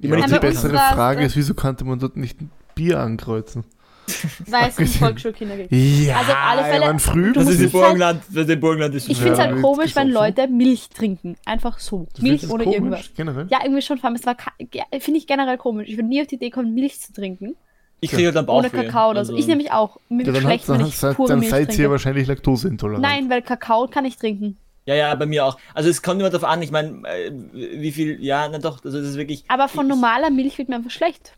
[0.00, 3.64] Ja, nicht die bessere Frage ist, wieso konnte man dort nicht ein Bier ankreuzen?
[4.48, 5.70] Weil es Abgesehen- Volksschulkinder gibt.
[5.72, 7.32] Ja, Also auf alle Fälle- man früh.
[7.32, 9.32] Du Das ist im es halt- Burgenland, das ist im Burgenland ist Ich Ja, finde
[9.34, 10.10] es halt komisch, wenn.
[10.10, 11.36] Leute Milch trinken.
[11.44, 12.08] Einfach so.
[12.16, 13.10] Du Milch ohne komisch, irgendwas.
[13.16, 13.46] Generell?
[13.48, 15.88] Ja, irgendwie schon, vor allem, es war, ka- ge- finde ich generell komisch.
[15.88, 17.54] Ich würde nie auf die Idee kommen, Milch zu trinken.
[18.00, 18.68] Ich kriege halt dann Bauchweh.
[18.76, 19.32] ohne Kakao oder so.
[19.32, 19.98] Also- Ich nämlich auch.
[20.08, 21.90] Mir Ja, dann, schlecht, hat, wenn dann, ich seid, pure dann Milch seid ihr trinke.
[21.92, 23.02] wahrscheinlich laktoseintolerant.
[23.02, 24.56] Nein, weil Kakao kann ich trinken.
[24.84, 25.58] Ja, ja, bei mir auch.
[25.74, 28.98] Also es kommt immer darauf an, ich meine, äh, wie viel, ja, na doch, also
[28.98, 29.44] das ist wirklich.
[29.48, 31.36] Aber von ich, normaler Milch wird mir einfach schlecht.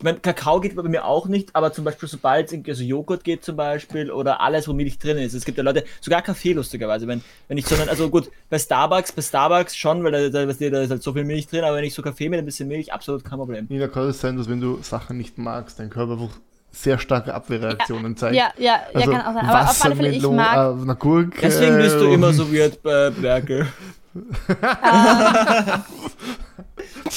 [0.00, 2.84] Ich meine, Kakao geht bei mir auch nicht, aber zum Beispiel, sobald es irgendwie so
[2.84, 5.34] Joghurt geht zum Beispiel oder alles, wo Milch drin ist.
[5.34, 8.60] Es gibt ja Leute, sogar Kaffee lustigerweise, wenn, wenn ich so, einen- also gut, bei
[8.60, 11.74] Starbucks, bei Starbucks schon, weil da, da, da ist halt so viel Milch drin, aber
[11.78, 13.66] wenn ich so Kaffee mit ein bisschen Milch, absolut kein Problem.
[13.68, 16.38] Nina, kann es sein, dass wenn du Sachen nicht magst, dein Körper einfach
[16.70, 18.36] sehr starke Abwehrreaktionen zeigt?
[18.36, 19.46] Ja, ja, Also ja, kann auch sein.
[19.48, 20.78] Aber auf alle Fälle, ich mag.
[20.88, 21.38] äh, Gurke.
[21.42, 23.66] Deswegen bist du und- immer so weird bei Berkel.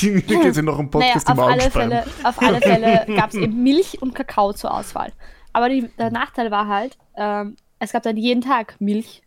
[0.02, 1.62] Die Nina geht sich noch im Naja, Podcast auf immer alle.
[1.72, 5.12] Fälle, auf alle Fälle gab es eben Milch und Kakao zur Auswahl.
[5.54, 9.22] Aber die, der Nachteil war halt, ähm, es gab dann jeden Tag Milch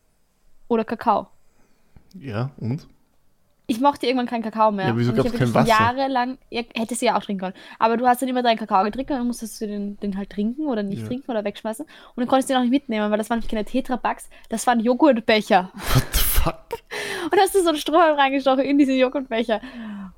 [0.69, 1.29] oder Kakao.
[2.19, 2.87] Ja, und?
[3.67, 4.89] Ich mochte irgendwann keinen Kakao mehr.
[4.89, 5.69] Ja, wieso Und ich gab's hab kein Wasser?
[5.69, 7.55] Jahrelang, ja, hättest du ja auch trinken können.
[7.79, 10.29] Aber du hast dann immer deinen Kakao getrunken und dann musstest du den, den halt
[10.31, 11.09] trinken oder nicht Ja.
[11.09, 11.85] trinken oder wegschmeißen.
[11.87, 14.81] Und dann konntest du den auch nicht mitnehmen, weil das waren keine Tetrapacks, das waren
[14.81, 15.71] Joghurtbecher.
[15.95, 16.57] What the fuck?
[17.25, 19.63] Und da hast du so einen Strohhalm reingestochen in diese Joghurtbecher.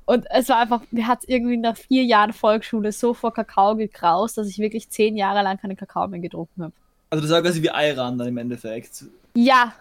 [0.05, 3.75] Und es war einfach, mir hat es irgendwie nach vier Jahren Volksschule so vor Kakao
[3.77, 6.73] gekraust, dass ich wirklich zehn Jahre lang keinen Kakao mehr getrunken habe.
[7.09, 9.05] Also du sagst quasi wie Ayran dann im Endeffekt.
[9.35, 9.73] Ja,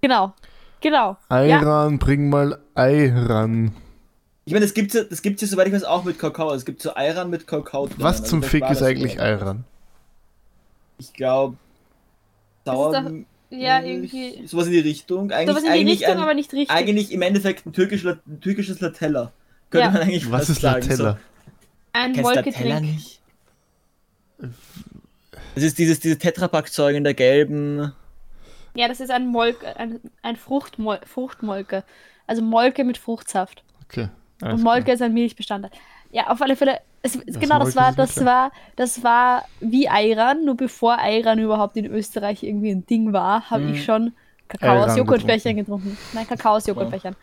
[0.00, 0.32] genau.
[0.80, 1.16] Genau.
[1.30, 1.36] Ja.
[1.36, 3.72] Ayran, bring mal Ei ran.
[4.44, 6.52] Ich meine, das gibt's ja, das gibt's ja, soweit ich weiß, auch mit Kakao.
[6.54, 7.96] Es gibt so Ayran mit Kakao drin.
[7.98, 9.20] Was Also zum Fick ist eigentlich.
[9.20, 9.64] Ayran?
[10.98, 11.56] Ich glaube,
[12.64, 13.12] Sauer.
[13.50, 14.46] Ja, irgendwie.
[14.46, 15.30] Sowas in die Richtung.
[15.30, 16.70] Eigentlich, Sowas in die eigentlich, Richtung, ein, aber nicht richtig.
[16.70, 19.32] eigentlich im Endeffekt ein, türkisch, ein türkisches Latella.
[19.70, 19.90] Könnte Ja.
[19.92, 20.82] man eigentlich Was ist sagen.
[20.86, 21.18] Latella?
[21.92, 22.22] Ein So.
[22.22, 22.80] Latella Wolketrink.
[22.82, 23.20] nicht?
[25.54, 27.92] Das ist dieses, diese Tetrapack-Zeug in der gelben.
[28.78, 31.82] Ja, das ist ein Molke, ein, ein Fruchtmol Fruchtmolke.
[32.28, 33.64] Also Molke mit Fruchtsaft.
[33.84, 34.08] Okay.
[34.40, 34.94] Und Molke klar.
[34.94, 35.72] ist ein Milchbestandteil.
[36.12, 36.78] Ja, auf alle Fälle.
[37.02, 41.76] Es, Das genau, das war, das war, das war wie Ayran, nur bevor Ayran überhaupt
[41.76, 43.70] in Österreich irgendwie ein Ding war, habe Mhm.
[43.74, 44.12] ich schon
[44.46, 45.98] Kakao aus Ayran Joghurtbechern getrunken.
[46.12, 47.16] Nein, Kakao aus Joghurtbechern.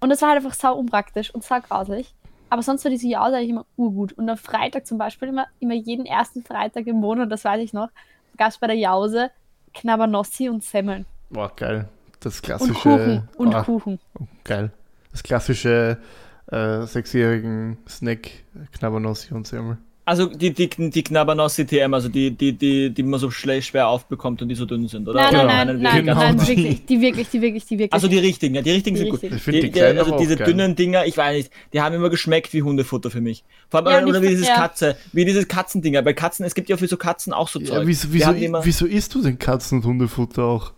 [0.00, 2.12] Und das war halt einfach sau unpraktisch und sau grauslich.
[2.50, 4.14] Aber sonst war diese Jause eigentlich immer urgut.
[4.14, 7.72] Und am Freitag zum Beispiel, immer, immer jeden ersten Freitag im Monat, das weiß ich
[7.72, 7.88] noch,
[8.36, 9.30] gab es bei der Jause
[9.74, 11.06] Knabbernossi und Semmeln.
[11.30, 11.88] Boah, geil.
[12.20, 12.74] Das Und klassische.
[12.74, 13.28] Kuchen.
[13.36, 13.98] Und ah, Kuchen.
[14.44, 14.70] Geil.
[15.10, 15.98] Das klassische
[16.46, 18.30] äh, sechsjährigen Snack,
[18.72, 19.78] Knabbernossi und Semmel.
[20.04, 24.42] Also die, die, die Knabbernossi TM, also die, die, die, die man so schwer aufbekommt
[24.42, 25.20] und die so dünn sind, oder?
[25.20, 27.92] Nein, Oder nein, meinen nein, Genau nein, wirklich, die wirklich, die wirklich, die wirklich.
[27.92, 29.22] Also die richtigen, ja, die richtigen Die sind gut.
[29.22, 29.36] richtigen.
[29.36, 30.46] Ich finde die, Die, die, also diese auch geil.
[30.48, 33.44] dünnen Dinger, ich weiß nicht, die haben immer geschmeckt wie Hundefutter für mich.
[33.70, 34.56] Vor allem, Ja, oder ich wie dieses ja.
[34.56, 36.02] Katze, wie dieses Katzendinger.
[36.02, 37.86] Bei Katzen, es gibt ja für so Katzen auch so Ja, Zeug.
[37.86, 40.72] wieso, Die wieso, haben immer, wieso isst du denn Katzen- und Hundefutter auch?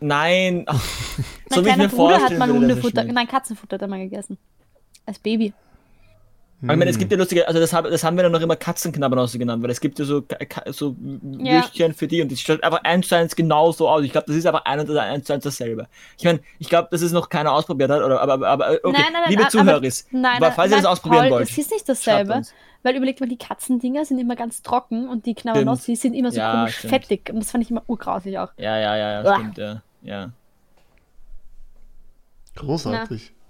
[0.00, 0.74] Nein, ach,
[1.48, 3.82] mein so wie ich mir Bruder hat vorstellen mal dass es Hundefutter, nein, Katzenfutter hat
[3.82, 4.36] er mal gegessen.
[5.06, 5.52] Als Baby.
[6.64, 7.00] Aber Ich meine, es Hm.
[7.00, 9.70] gibt ja lustige, also das, hab, das haben wir dann noch immer Katzenknabbernosse genannt, weil
[9.70, 10.22] es gibt ja so,
[10.68, 10.96] so
[11.38, 11.52] Ja.
[11.56, 14.02] Würstchen für die und die schaut einfach eins zu eins genauso aus.
[14.02, 15.88] Ich glaube, das ist einfach ein und eins zu eins dasselbe.
[16.18, 18.94] Ich meine, ich glaube, dass es noch keiner ausprobiert hat, oder, aber, aber, okay, Nein,
[18.94, 21.58] nein, nein, liebe Zuhörer, Nein, aber nein, falls ihr nein, das ausprobieren Paul, wollt, Es
[21.58, 22.42] ist nicht dasselbe,
[22.82, 26.38] weil überlegt mal, die Katzendinger sind immer ganz trocken und die Knabbernossi sind immer so
[26.38, 26.92] Ja, komisch stimmt.
[26.92, 27.30] fettig.
[27.30, 28.52] Und das fand ich immer urgrausig auch.
[28.58, 29.82] Ja, ja, ja, ja, stimmt, ja.
[30.02, 30.30] ja.
[32.56, 33.28] Großartig.
[33.28, 33.43] Ja,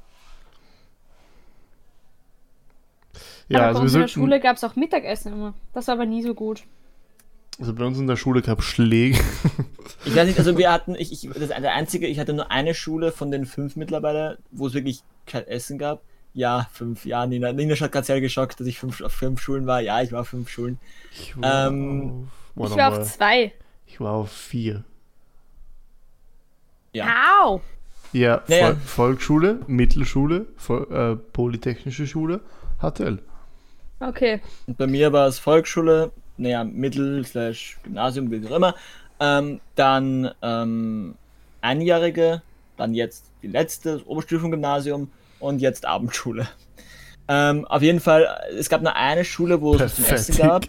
[3.49, 5.55] Ja, aber also bei uns in der Schule gab es auch Mittagessen immer.
[5.73, 6.63] Das war aber nie so gut.
[7.59, 9.19] also bei uns in der Schule gab es Schläge.
[10.05, 12.75] Ich weiß nicht, also wir hatten, ich, ich, das der einzige, ich hatte nur eine
[12.75, 16.03] Schule von den fünf mittlerweile, wo es wirklich kein Essen gab.
[16.33, 17.53] Ja, fünf, ja, Nina.
[17.53, 19.81] Nina hat gerade sehr geschockt, dass ich fünf, auf fünf Schulen war.
[19.81, 20.79] Ja, ich war auf fünf Schulen.
[21.13, 23.53] Ich war, Ähm, auf, Ich war auf zwei.
[23.87, 24.85] ich war auf vier.
[26.93, 27.07] Ja.
[27.43, 27.61] Au!
[28.13, 28.69] Ja, Naja.
[28.69, 32.41] Vol Volksschule, Mittelschule, Vol äh, Polytechnische Schule,
[32.81, 33.19] HTL.
[34.01, 34.41] Okay.
[34.67, 38.75] Und bei mir war es Volksschule, naja, Mittel, slash Gymnasium, wie auch immer.
[39.21, 41.15] Ähm, dann ähm,
[41.61, 42.43] einjährige,
[42.77, 45.11] dann jetzt die letzte, Oberstufengymnasium
[45.41, 46.49] und jetzt Abendschule.
[47.27, 50.67] Ähm, auf jeden Fall, es gab nur eine Schule, wo es zum Essen gab.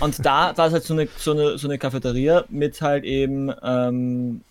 [0.00, 3.52] Und da war es halt so eine, so eine, so eine Cafeteria mit halt eben,
[3.62, 4.42] ähm,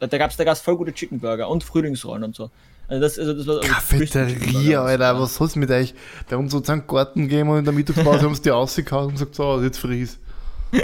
[0.00, 2.50] da gab es da gab's voll gute Chicken Burger und Frühlingsrollen und so.
[2.88, 5.94] Also das, also das war, also Cafeteria, Alter, was soll's mit euch?
[6.28, 9.12] Bei uns so einen Garten gehen und in der Mittagspause haben sie die rausgehauen und
[9.12, 10.18] gesagt, so, jetzt fries.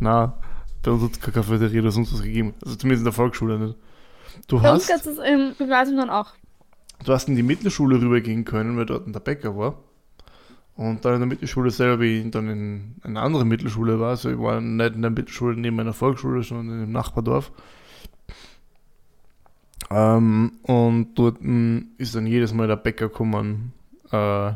[0.00, 0.34] Na,
[0.82, 2.54] bei uns hat es keine Cafeteria oder sonst was gegeben.
[2.64, 3.76] Also zumindest in der Volksschule nicht.
[4.46, 6.32] Du Bei uns hast, gab es das im Gymnasium dann auch.
[7.04, 9.78] du hast in die Mittelschule rübergehen können, weil dort der Bäcker war.
[10.76, 14.30] Und dann in der Mittelschule selber, wie ich dann in einer anderen Mittelschule war, also
[14.30, 17.52] ich war nicht in der Mittelschule neben meiner Volksschule, sondern in einem Nachbardorf.
[19.90, 23.72] Ähm, und dort mm, ist dann jedes Mal der Bäcker gekommen,
[24.10, 24.52] äh,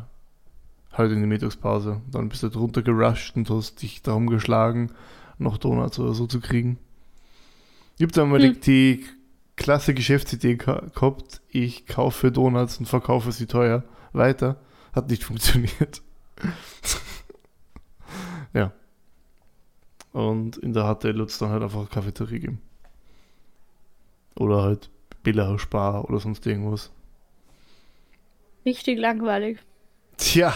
[0.93, 2.01] halt in die Mittagspause.
[2.11, 4.91] Dann bist du drunter gerusht und hast dich darum geschlagen,
[5.39, 6.79] noch Donuts oder so zu kriegen.
[7.97, 8.61] Ich habe dann mal Hm.
[8.61, 9.05] die,
[9.57, 14.57] klasse Geschäftsidee geha- gehabt, ich kaufe Donuts und verkaufe sie teuer weiter.
[14.93, 16.01] Hat nicht funktioniert.
[18.55, 18.73] ja.
[20.13, 22.61] Und in der HTL hat es dann halt einfach Cafeterie gegeben.
[24.37, 24.91] Oder halt
[25.23, 26.91] Billa Spar oder sonst irgendwas.
[28.65, 29.59] Richtig langweilig.
[30.17, 30.53] Tja,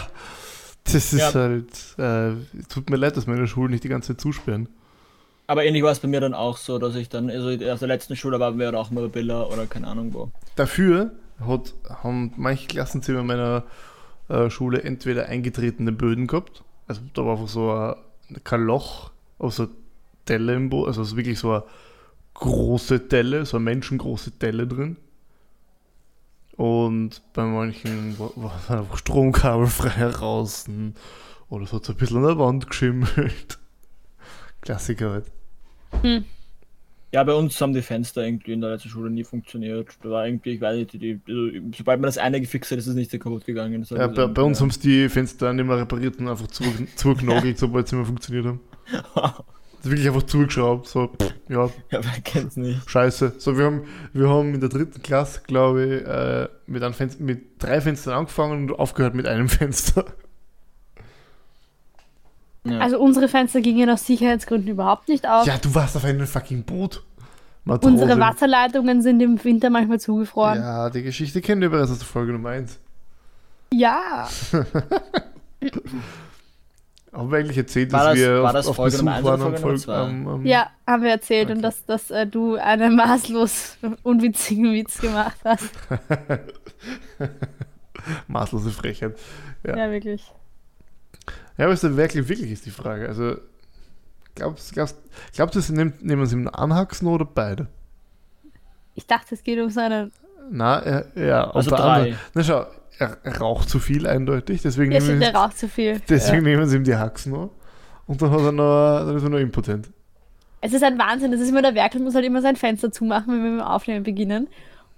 [0.85, 1.33] das ist Ja.
[1.33, 1.97] halt.
[1.97, 2.35] Äh,
[2.69, 4.69] tut mir leid, dass meine Schulen nicht die ganze Zeit zusperren.
[5.47, 7.87] Aber ähnlich war es bei mir dann auch so, dass ich dann, also auf der
[7.87, 10.31] letzten Schule waren wir auch mal bei Billa oder keine Ahnung wo.
[10.55, 11.11] Dafür
[11.45, 13.63] hat, haben manche Klassenzimmer meiner
[14.29, 17.95] äh, Schule entweder eingetretene Böden gehabt, also da war einfach so ein,
[18.43, 19.71] kein Loch, aber so eine
[20.29, 21.63] Delle im Boden, also so wirklich so eine
[22.33, 24.97] große Delle, so eine menschengroße Delle drin.
[26.55, 30.95] Und bei manchen war, war einfach Stromkabel frei draußen
[31.49, 33.59] oder es hat so ein bisschen an der Wand geschimmelt.
[34.61, 35.25] Klassiker halt.
[37.13, 39.89] Ja, bei uns haben die Fenster irgendwie in der letzten Schule nie funktioniert.
[40.01, 42.87] Da war irgendwie, ich weiß nicht, die, die, sobald man das eine gefixt hat, ist
[42.87, 43.81] es nicht so kaputt gegangen.
[43.81, 46.63] Das Ja, bei, bei uns haben es die Fenster nicht mehr repariert und einfach zu,
[46.95, 48.59] zugenagelt, sobald sie mehr funktioniert haben.
[49.83, 50.87] Das ist wirklich einfach zugeschraubt.
[50.87, 52.89] So, pff, ja, ja, wer kennt's nicht.
[52.89, 53.33] scheiße.
[53.37, 53.81] So, wir haben,
[54.13, 58.13] wir haben in der dritten Klasse, glaube ich, äh, mit, einem Fenster, mit drei Fenstern
[58.13, 60.05] angefangen und aufgehört mit einem Fenster.
[62.63, 62.79] Ja.
[62.79, 65.45] Also unsere Fenster gingen aus Sicherheitsgründen überhaupt nicht auf.
[65.45, 67.03] Ja, du warst auf einem fucking Boot.
[67.65, 67.91] Matrose.
[67.93, 70.59] Unsere Wasserleitungen sind im Winter manchmal zugefroren.
[70.59, 72.79] Ja, die Geschichte kennen wir bereits aus der Folge Nummer 1.
[73.73, 74.29] Ja.
[77.13, 79.55] Haben wir eigentlich erzählt, War dass das- wir war auf, das auf Besuch waren am
[79.57, 81.61] Folge am, am, Ja, haben wir erzählt und Okay.
[81.61, 85.69] dass, dass äh, du einen maßlos unwitzigen Witz gemacht hast.
[88.27, 89.17] Maßlose Frechheit.
[89.65, 89.77] Ja.
[89.77, 90.31] Ja, wirklich.
[91.57, 93.07] Ja, aber ist der wirklich, wirklich ist die Frage.
[93.07, 93.37] Also,
[94.35, 94.97] glaubst, glaubst,
[95.33, 97.67] glaubst du, sie nimmt, nehmen sie einen Anhaxen oder beide?
[98.95, 100.11] Ich dachte, es geht um so einen.
[100.49, 101.93] Na, er, ja, Also unter drei.
[101.95, 102.17] anderem.
[102.33, 102.65] Na schau,
[102.99, 106.01] er, er raucht zu viel eindeutig, deswegen, Ja, nehmen, der raucht zu viel.
[106.09, 107.49] deswegen nehmen sie ihm die Haxen noch.
[108.07, 109.89] Und dann, hat er noch, dann ist er noch impotent.
[110.61, 111.31] Es ist ein Wahnsinn.
[111.31, 113.65] Das ist immer der Werkel, muss halt immer sein Fenster zumachen, wenn wir mit dem
[113.65, 114.47] Aufnehmen beginnen.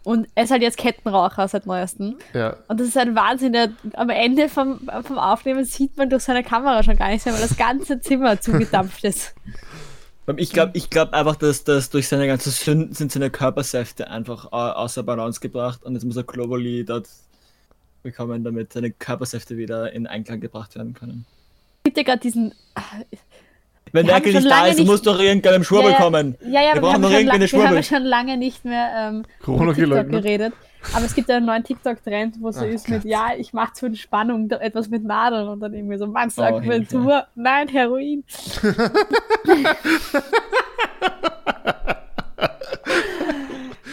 [0.03, 2.17] Und er ist halt jetzt Kettenraucher seit neuestem.
[2.34, 3.53] Ja, Und das ist ein Wahnsinn.
[3.53, 7.34] Der, am Ende vom, vom Aufnehmen sieht man durch seine Kamera schon gar nichts mehr,
[7.34, 9.34] weil das ganze Zimmer zugedampft ist.
[10.38, 14.51] Ich glaube ich glaub einfach, dass das durch seine ganzen Sünden sind seine Körpersäfte einfach
[14.51, 17.08] au- außer Balance gebracht und jetzt muss er globally dort
[18.06, 21.26] bekommen, damit seine Körpersäfte wieder in Einklang gebracht werden können.
[21.84, 22.54] Es gibt ja gerade diesen.
[23.91, 26.04] Wenn Merkel nicht da ist, du nicht- musst doch irgendeinen Schwurbel Ja, ja.
[26.04, 26.36] kommen.
[26.41, 29.26] Ja, ja, Wir aber wir haben, noch lang, wir haben schon lange nicht mehr ähm,
[29.41, 30.24] Corona TikTok geleugnet.
[30.24, 30.54] geredet.
[30.94, 33.12] Aber es gibt einen neuen TikTok-Trend, wo so Ach ist mit, Gott.
[33.12, 36.44] ja, ich mache zur Entspannung da- etwas mit Nadeln und dann irgendwie so, meinst du
[36.44, 37.22] Oh?
[37.36, 38.24] Nein, Heroin.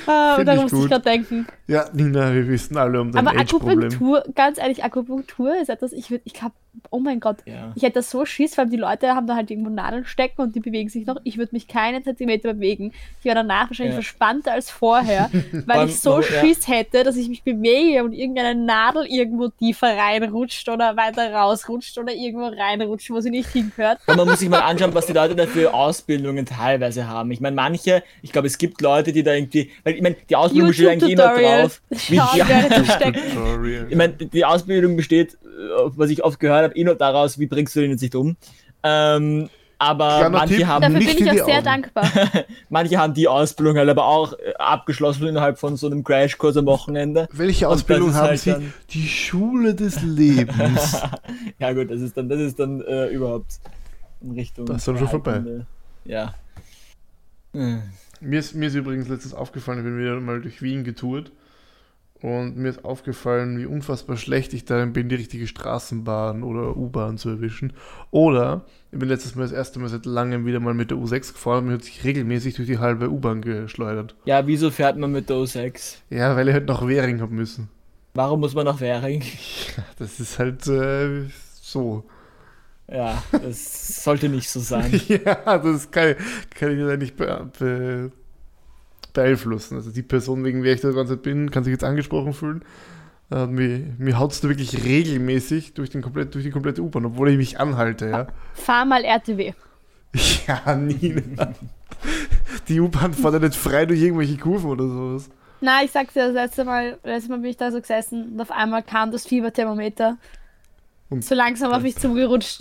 [0.07, 1.46] ah, und darum ich muss ich gerade denken.
[1.72, 3.38] Ja, Nina, wir wissen alle um dein Aber.
[3.38, 6.54] Akupunktur, ganz ehrlich, Akupunktur ist etwas, ich würde, ich glaube,
[6.90, 7.72] oh mein Gott, Ja.
[7.74, 10.54] ich hätte das so Schiss, weil die Leute haben da halt irgendwo Nadeln stecken und
[10.54, 11.16] die bewegen sich noch.
[11.24, 12.92] Ich würde mich keinen Zentimeter bewegen.
[13.18, 14.00] Ich wäre danach wahrscheinlich Ja.
[14.00, 15.30] verspannter als vorher,
[15.66, 16.22] weil ich so ja.
[16.22, 21.98] Schiss hätte, dass ich mich bewege und irgendeine Nadel irgendwo tiefer reinrutscht oder weiter rausrutscht
[21.98, 23.98] oder irgendwo reinrutscht, wo sie nicht hingehört.
[24.06, 27.30] Und man muss sich mal anschauen, was die Leute da für Ausbildungen teilweise haben.
[27.32, 30.37] Ich meine, manche, ich glaube, es gibt Leute, die da irgendwie, weil ich meine, die
[30.37, 31.62] Ausbildung besteht eigentlich immer YouTube-Tutorial.
[31.62, 31.83] Drauf.
[31.90, 33.87] Wie, zu stecken.
[33.90, 35.37] Ich meine, die Ausbildung besteht,
[35.96, 38.37] was ich oft gehört habe, eh nur daraus, wie bringst du den jetzt nicht um.
[38.83, 39.48] Ähm,
[39.83, 40.66] aber Kleiner manche Tipp.
[40.66, 41.64] haben Dafür nicht bin in ich die auch sehr Augen.
[41.64, 42.05] dankbar.
[42.68, 46.66] Manche haben die Ausbildung halt aber auch äh, abgeschlossen innerhalb von so einem Crashkurs am
[46.66, 47.27] Wochenende.
[47.33, 48.55] Welche Ausbildung haben halt Sie?
[48.90, 51.03] Die Schule des Lebens.
[51.59, 53.59] Ja gut, das ist dann, das ist dann äh, überhaupt
[54.20, 54.66] in Richtung.
[54.66, 55.42] Das ist dann schon vorbei.
[56.05, 56.35] Ja.
[57.53, 57.83] Hm.
[58.20, 61.33] Mir ist, mir ist übrigens letztens aufgefallen, ich bin wieder mal durch Wien getourt
[62.22, 67.18] Und mir ist aufgefallen, wie unfassbar schlecht ich darin bin, die richtige Straßenbahn oder U-Bahn
[67.18, 67.72] zu erwischen.
[68.12, 71.32] Oder ich bin letztes Mal das erste Mal seit langem wieder mal mit der U6
[71.32, 74.14] gefahren und hat sich regelmäßig durch die halbe U-Bahn geschleudert.
[74.24, 75.96] Ja, wieso fährt man mit der U6?
[76.11, 77.68] Ja, weil ich halt nach Währing hab müssen.
[78.14, 79.22] Warum muss man nach Währing?
[79.98, 81.24] Das ist halt äh,
[81.61, 82.04] so.
[82.88, 85.00] Ja, das sollte nicht so sein.
[85.08, 86.14] ja, das kann,
[86.50, 88.12] kann ich ja nicht be be
[89.12, 89.77] beeinflussen.
[89.77, 92.33] Also die Person, wegen der ich da die ganze Zeit bin, kann sich jetzt angesprochen
[92.33, 92.62] fühlen.
[93.31, 97.07] Äh, mir mir haut es da wirklich regelmäßig durch, den komplett, durch die komplette U-Bahn,
[97.07, 98.27] obwohl ich mich anhalte, ja.
[98.55, 99.53] Fahr mal RTW.
[100.46, 101.14] Ja, nie.
[102.68, 105.31] Die U-Bahn fährt ja nicht frei durch irgendwelche Kurven oder sowas.
[105.61, 108.40] Na, ich sag's dir, das letzte Mal, letztes Mal bin ich da so gesessen und
[108.40, 110.18] auf einmal kam das Fieberthermometer
[111.09, 112.61] Und- so langsam auf mich zugerutscht.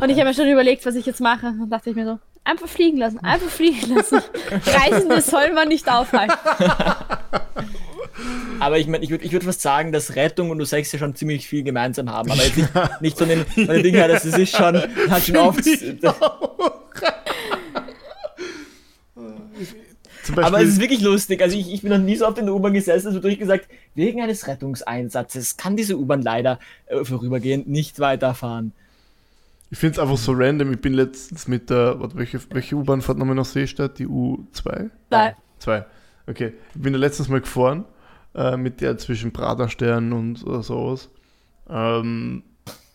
[0.00, 1.46] und ich habe mir schon überlegt, was ich jetzt mache.
[1.48, 4.20] Und dachte ich mir so, einfach fliegen lassen, einfach fliegen lassen.
[4.50, 6.34] Reisende soll man nicht aufhalten.
[8.60, 11.14] Aber ich meine, ich würde ich würd fast sagen, dass Rettung und U6 ja schon
[11.14, 12.30] ziemlich viel gemeinsam haben.
[12.30, 14.76] Aber jetzt nicht, nicht so den, von den Dingen her, dass es ist schon,
[15.10, 15.64] hat schon oft.
[20.22, 21.42] Zum Beispiel, Aber es ist wirklich lustig.
[21.42, 23.68] Also ich, ich bin noch nie so oft in der U-Bahn gesessen, es wird durchgesagt,
[23.96, 28.72] wegen eines Rettungseinsatzes kann diese U-Bahn leider äh, vorübergehend nicht weiterfahren.
[29.72, 30.70] Ich finde es einfach so random.
[30.72, 33.98] Ich bin letztens mit der, warte, welche, welche U-Bahn fährt nochmal nach Seestadt?
[33.98, 34.90] Die U2?
[35.08, 35.34] Nein.
[35.58, 35.86] Zwei.
[36.26, 36.52] Okay.
[36.74, 37.86] Ich bin da letztens mal gefahren,
[38.34, 41.08] äh, mit der zwischen Praterstern und oder sowas.
[41.70, 42.42] Ähm,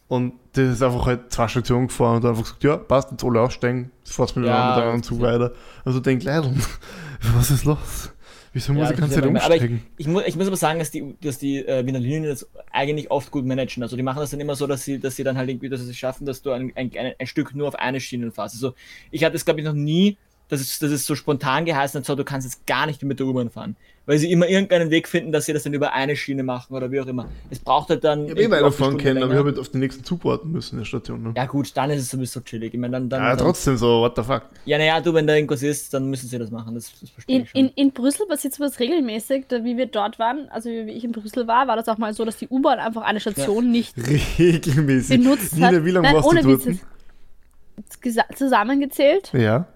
[0.08, 3.42] und das ist einfach halt zwei Stationen gefahren und einfach gesagt, ja, passt, jetzt alle
[3.42, 5.54] aussteigen, du mit, Ja, ja, mit einem Zug weiter.
[5.84, 6.54] Also denk leider,
[7.36, 8.14] was ist los?
[8.54, 9.84] Wieso muss Ja, ich ja- aber umsteigen?
[9.98, 13.12] Ich, mu ich muss aber sagen, dass die, dass die äh, Wiener Linien das eigentlich
[13.12, 13.84] oft gut managen.
[13.84, 15.82] Also die machen das dann immer so, dass sie, dass sie dann halt irgendwie, dass
[15.82, 18.56] sie es schaffen, dass du ein, ein, ein, ein Stück nur auf eine Schiene fährst.
[18.56, 18.74] Also
[19.12, 20.18] ich hatte es, glaube ich, noch nie,
[20.50, 23.20] dass es, dass es so spontan geheißen hat, so, du kannst jetzt gar nicht mit
[23.20, 23.76] der U-Bahn fahren.
[24.06, 26.90] Weil sie immer irgendeinen Weg finden, dass sie das dann über eine Schiene machen oder
[26.92, 27.28] wie auch immer.
[27.50, 28.24] Es braucht halt dann.
[28.24, 29.82] Ich habe eh irgendwie weiter auch eine fahren können, aber ich habe halt auf den
[29.82, 31.24] nächsten Zug warten müssen in der Station.
[31.24, 31.34] Ne?
[31.36, 32.74] Ja gut, dann ist es sowieso chillig.
[32.74, 34.44] Ich meine, dann, dann, Ja, dann, trotzdem so, what the fuck.
[34.64, 36.74] Ja, naja, du, wenn da irgendwas ist, dann müssen sie das machen.
[36.76, 37.60] Das, das verstehe In, ich schon.
[37.60, 41.12] in, in Brüssel passiert sowas regelmäßig, da, wie wir dort waren, also wie ich in
[41.12, 43.94] Brüssel war, war das auch mal so, dass die U-Bahn einfach eine Station nicht
[44.40, 45.22] Regelmäßig.
[45.22, 45.84] benutzt Nina, hat.
[45.84, 46.66] wie lange Nein, warst ohne du dort?
[46.66, 49.68] Jetzt zusammengezählt, Ja,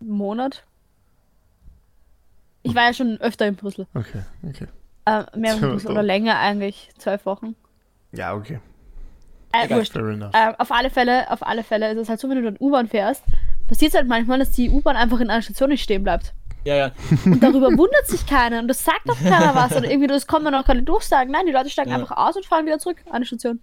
[0.00, 0.64] Monat.
[2.62, 3.86] Ich war ja schon öfter in Brüssel.
[3.94, 4.66] okay, okay.
[5.06, 7.54] Äh, mehr in Brüssel oder länger eigentlich, zwölf Wochen.
[8.12, 8.60] Ja, okay.
[9.52, 9.96] Äh, wurscht.
[9.96, 12.86] Äh, auf alle Fälle, auf alle Fälle ist es halt so, wenn du dann U-Bahn
[12.88, 13.22] fährst,
[13.66, 16.34] passiert es halt manchmal, dass die U-Bahn einfach in einer Station nicht stehen bleibt.
[16.64, 16.90] Ja, ja.
[17.24, 19.74] Und darüber wundert sich keiner und das sagt doch keiner was.
[19.74, 21.30] Oder irgendwie, das kommt man auch keine durchsagen.
[21.32, 21.96] Nein, die Leute steigen Ja.
[21.96, 23.60] einfach aus und fahren wieder zurück an eine Station.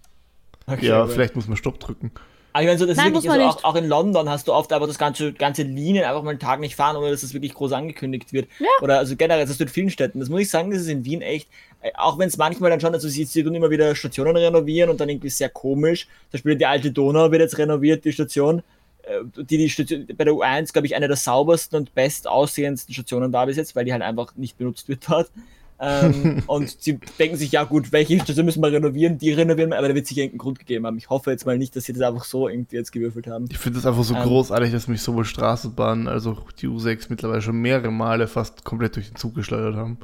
[0.66, 2.10] Okay, ja, aber- vielleicht muss man Stopp drücken.
[2.56, 4.54] Aber ich meine, so, das Nein, ist wirklich, also auch, auch in London hast du
[4.54, 7.34] oft aber das ganze, ganze Linien einfach mal einen Tag nicht fahren, ohne dass das
[7.34, 8.48] wirklich groß angekündigt wird.
[8.58, 8.66] Ja.
[8.80, 10.20] Oder also generell, das hast du in vielen Städten.
[10.20, 11.50] Das muss ich sagen, das ist in Wien echt,
[11.82, 14.98] äh, auch wenn es manchmal dann schon, also sie, tun immer wieder Stationen renovieren und
[15.02, 16.04] dann irgendwie sehr komisch.
[16.06, 18.62] Zum Beispiel die alte Donau wird jetzt renoviert, die Station.
[19.02, 22.94] äh, Die, die Station bei der U1, glaube ich, eine der saubersten und best aussehendsten
[22.94, 25.30] Stationen da bis jetzt, weil die halt einfach nicht benutzt wird dort.
[25.78, 29.18] Ähm, und sie denken sich, ja gut, welche Station müssen wir renovieren?
[29.18, 30.96] Die renovieren wir, aber da wird sich irgendeinen Grund gegeben haben.
[30.98, 33.46] Ich hoffe jetzt mal nicht, dass sie das einfach so irgendwie jetzt gewürfelt haben.
[33.50, 34.22] Ich finde es einfach so Ähm.
[34.22, 38.96] großartig, dass mich sowohl Straßenbahn als auch die U6 mittlerweile schon mehrere Male fast komplett
[38.96, 39.98] durch den Zug geschleudert haben.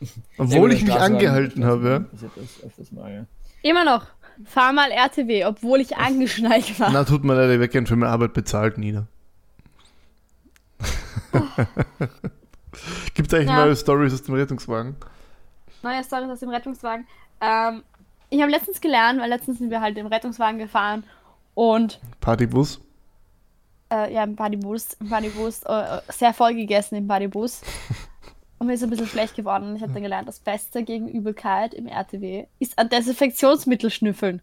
[0.38, 2.06] Obwohl ich mich angehalten habe.
[2.76, 3.26] das mal, ja.
[3.62, 4.06] Immer noch.
[4.44, 6.90] Fahr mal RTW, obwohl ich angeschnallt war.
[6.90, 9.06] Na, tut mir leid, ich werde gern für meine Arbeit bezahlt, Nina.
[13.14, 13.64] Gibt es eigentlich Ja.
[13.64, 14.96] neue Stories aus dem Rettungswagen?
[15.82, 17.06] Neue Stories aus dem Rettungswagen.
[17.40, 17.82] Ähm,
[18.30, 21.04] ich habe letztens gelernt, weil letztens sind wir halt im Rettungswagen gefahren
[21.54, 22.80] und Partybus?
[23.92, 27.60] äh, ja, im Partybus, im Partybus äh, sehr voll gegessen im Partybus.
[28.58, 29.74] Und mir ist ein bisschen schlecht geworden.
[29.74, 34.40] Ich habe dann gelernt, das Beste gegen Übelkeit im RTW ist an Desinfektionsmittel schnüffeln.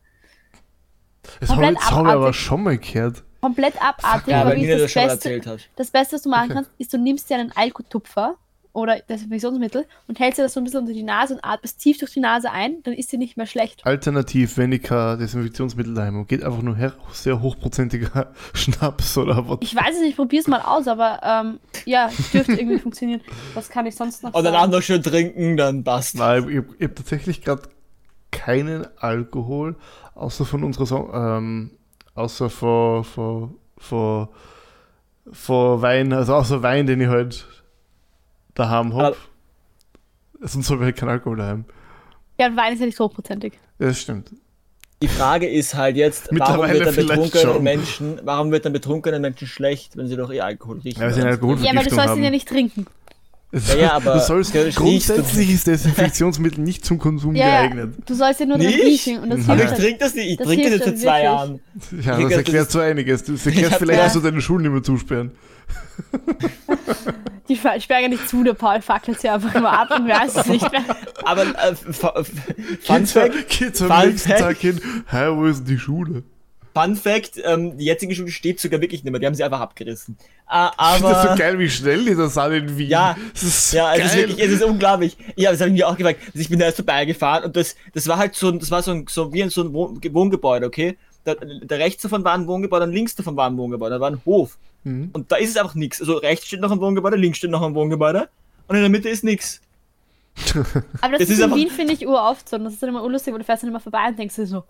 [1.39, 3.23] Das habe ich, hab ich aber schon mal gehört.
[3.41, 5.69] Komplett abartig, Ja, aber wie das das schon Beste, erzählt hat.
[5.75, 8.35] das Beste, was du machen kannst, ist, du nimmst dir einen Alkotupfer
[8.73, 11.97] oder Desinfektionsmittel und hältst dir das so ein bisschen unter die Nase und atmest tief
[11.97, 13.85] durch die Nase ein, dann ist dir nicht mehr schlecht.
[13.85, 19.47] Alternativ, wenn ich kein Desinfektionsmittel daheim habe, geht einfach nur her, sehr hochprozentiger Schnaps oder
[19.49, 19.57] was.
[19.61, 23.21] Ich weiß es nicht, probier's mal aus, aber ähm, ja, dürfte irgendwie funktionieren.
[23.53, 26.15] Was kann ich sonst noch Und danach noch schön trinken, dann passt.
[26.15, 27.63] Nein, ich, ich, habe tatsächlich gerade
[28.31, 29.75] keinen Alkohol,
[30.13, 31.71] außer von unserer Song, ähm,
[32.19, 34.29] außer vor, vor, vor,
[35.31, 37.45] vor Wein, also außer Wein, den ich halt
[38.53, 39.07] daheim habe.
[39.07, 39.15] Aber-
[40.41, 41.65] Sonst habe ich halt keinen Alkohol daheim.
[42.39, 43.53] Ja, und Wein ist ja nicht so hochprozentig.
[43.79, 44.31] Ja, das stimmt.
[45.01, 47.63] Die Frage ist halt jetzt, warum wird dann betrunkenen schon.
[47.63, 50.99] Menschen, warum wird dann betrunkenen Menschen schlecht, wenn sie doch eh Alkohol riechen?
[50.99, 52.85] Ja, weil sie eine Ja, weil du sollst ihn ja nicht trinken.
[53.51, 57.95] Ja, ja, aber du sollst, du- grundsätzlich ist Desinfektionsmittel nicht zum Konsum Ja, geeignet.
[58.05, 58.83] du sollst ja nur dran Nicht?
[58.83, 59.79] riechen und das Aber ich halt.
[59.79, 61.23] trinke das nicht, ich Das trinke das jetzt seit zwei wirklich.
[61.23, 61.59] Jahren.
[62.05, 63.23] Ja, das das erklärt so einiges.
[63.23, 64.03] Das erklärt vielleicht, ja.
[64.05, 65.31] dass du deine Schulen nicht mehr zusperren.
[67.49, 70.71] Die sperren nicht zu, der Paul fackelt sie einfach nur ab und weiß es nicht
[70.71, 70.83] mehr.
[71.23, 72.11] Aber äh, Fun
[72.83, 74.29] Kids, Fact, Kids am nächsten.
[74.29, 76.21] Tag hin, hey, wo ist denn die Schule?
[76.73, 79.59] Fun Fact, ähm, die jetzige Schule steht sogar wirklich nicht mehr, die haben sie einfach
[79.59, 80.17] abgerissen.
[80.19, 82.89] Ich finde das so aber, geil, wie schnell die das sind in Wien.
[82.89, 83.15] Ja.
[83.33, 85.17] das ist so ja, es ist wirklich, es ist unglaublich.
[85.35, 86.19] Ja, das habe ich mir auch gefragt.
[86.27, 88.81] Also ich bin da erst vorbeigefahren und das, das war halt so, ein- das war
[88.83, 90.97] so, ein, so wie ein, so ein Wohn Wohngebäude, okay?
[91.25, 94.09] Da, da rechts davon war ein Wohngebäude und links davon war ein Wohngebäude, da war
[94.11, 94.57] ein Hof.
[94.85, 95.09] Mhm.
[95.13, 95.99] Und da ist es einfach nichts.
[95.99, 98.29] Also rechts steht noch ein Wohngebäude, links steht noch ein Wohngebäude
[98.67, 99.59] und in der Mitte ist nichts.
[101.01, 102.55] Aber das, Das ist, ist in einfach- Wien, finde ich, uroft so.
[102.55, 104.45] Und das ist dann immer unlustig, weil du fährst dann immer vorbei und denkst dir
[104.45, 104.63] so,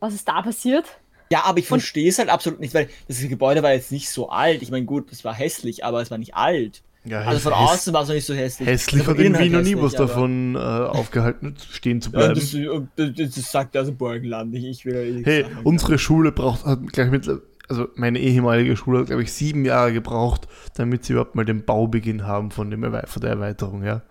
[0.00, 0.86] was ist da passiert?
[1.30, 4.30] Ja, aber ich verstehe es halt absolut nicht, weil das Gebäude war jetzt nicht so
[4.30, 4.62] alt.
[4.62, 6.82] Ich meine, gut, es war hässlich, aber es war nicht alt.
[7.04, 8.68] Ja, Also von außen war es noch nicht so hässlich.
[8.68, 12.32] Hässlich Also hat in innen Wien noch nie was davon äh, aufgehalten, stehen zu Ja,
[12.32, 12.34] bleiben.
[12.34, 12.50] das,
[12.96, 14.54] das, das, das sagt also Burgenland.
[14.54, 15.58] Ich, ich will ja eh nichts hey, sagen.
[15.64, 17.28] unsere Schule braucht, hat gleich mit,
[17.68, 21.64] also meine ehemalige Schule hat, glaube ich, sieben Jahre gebraucht, damit sie überhaupt mal den
[21.64, 24.02] Baubeginn haben von, dem Erwei von der Erweiterung, ja.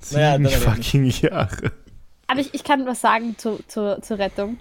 [0.00, 1.72] Sieben Naja, dann fucking Jahre.
[2.28, 4.58] Aber ich, ich kann was sagen zu, zu, zur Rettung.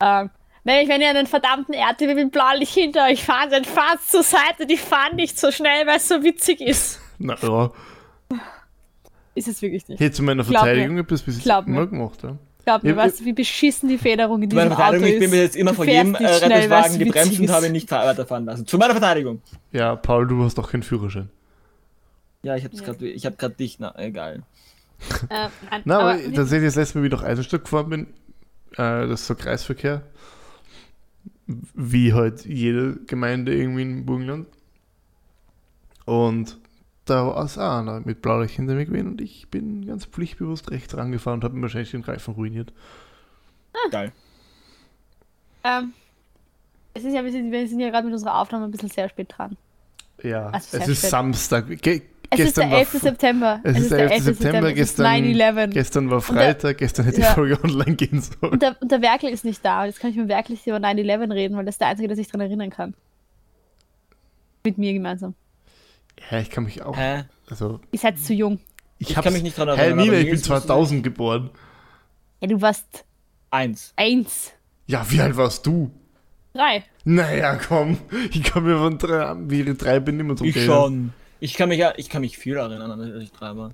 [0.00, 0.28] Ähm,
[0.68, 4.66] nämlich, wenn ihr einen verdammten RTW mit Blaulicht hinter euch fahrt, dann fahrt zur Seite,
[4.66, 7.00] die fahren nicht so schnell, weil es so witzig ist.
[7.18, 7.70] Na ja.
[9.34, 10.00] Ist es wirklich nicht.
[10.00, 10.44] Hey, zu meiner.
[10.44, 12.36] Verteidigung habe ich das bis jetzt immer gemacht, ja.
[12.64, 15.30] Glaub mir, Ja, weißt du, wie beschissen die Federung in diesem Auto ich bin ist?
[15.30, 17.50] mir jetzt immer vor fährst jedem äh, Rettungswagen gebremst und ist.
[17.52, 18.66] habe ihn nicht weiterfahren lassen.
[18.66, 19.40] Zu meiner Verteidigung.
[19.72, 21.30] Ja, Paul, du hast doch keinen Führerschein.
[22.42, 22.82] Ja, ich habe Ja.
[22.82, 24.42] gerade ich hab grad dich, na, egal.
[25.30, 28.06] Äh, nein, Na, aber, aber tatsächlich das letzte Mal, wie ich nach Eisenstadt gefahren bin,
[28.72, 30.02] äh, das ist so Kreisverkehr,
[31.74, 34.46] wie halt jede Gemeinde irgendwie im Burgenland.
[36.04, 36.58] Und
[37.06, 40.70] da war es auch einer mit Blaulicht hinter mir gewesen und ich bin ganz pflichtbewusst
[40.70, 42.72] rechts rangefahren und habe mir wahrscheinlich den Reifen ruiniert.
[43.90, 44.12] Geil.
[45.64, 45.92] ähm,
[46.94, 49.08] es ist ja, wir sind, wir sind ja gerade mit unserer Aufnahme ein bisschen sehr
[49.08, 49.56] spät dran.
[50.22, 51.10] Ja, Also es ist spät.
[51.10, 51.68] Samstag.
[51.82, 52.92] Ge Es gestern ist der 11.
[52.94, 53.60] war, September.
[53.64, 54.22] Es ist der 11.
[54.24, 55.70] September, es gestern- 9-11.
[55.70, 57.28] gestern war der- Freitag, gestern hätte Ja.
[57.28, 58.52] die Folge online gehen sollen.
[58.52, 59.80] Und der, und der Werkel ist nicht da.
[59.80, 62.16] Und Jetzt kann ich mit Werkel über 9-11 reden, weil das ist der Einzige, der
[62.16, 62.94] sich daran erinnern kann.
[64.64, 65.34] Mit mir gemeinsam.
[66.30, 66.96] Ja, ich kann mich auch.
[66.96, 67.24] Hä?
[67.48, 68.58] Also, Ihr seid zu jung.
[68.98, 71.02] ich, Ich kann mich nicht dran Hey, erinnern, Nina, aber ich bin Nils muss- 2000
[71.02, 71.50] geboren.
[72.40, 73.04] Ja, du warst
[73.50, 73.92] Eins.
[73.96, 74.52] eins.
[74.86, 75.90] Ja, wie alt warst du?
[76.52, 76.84] Drei.
[77.04, 77.98] Naja, komm.
[78.32, 81.12] Ich kann mir von drei, wie ich drei bin, immer so Ich schon.
[81.40, 83.72] Ich kann mich ja, ich kann mich viel erinnern, als ich drei war.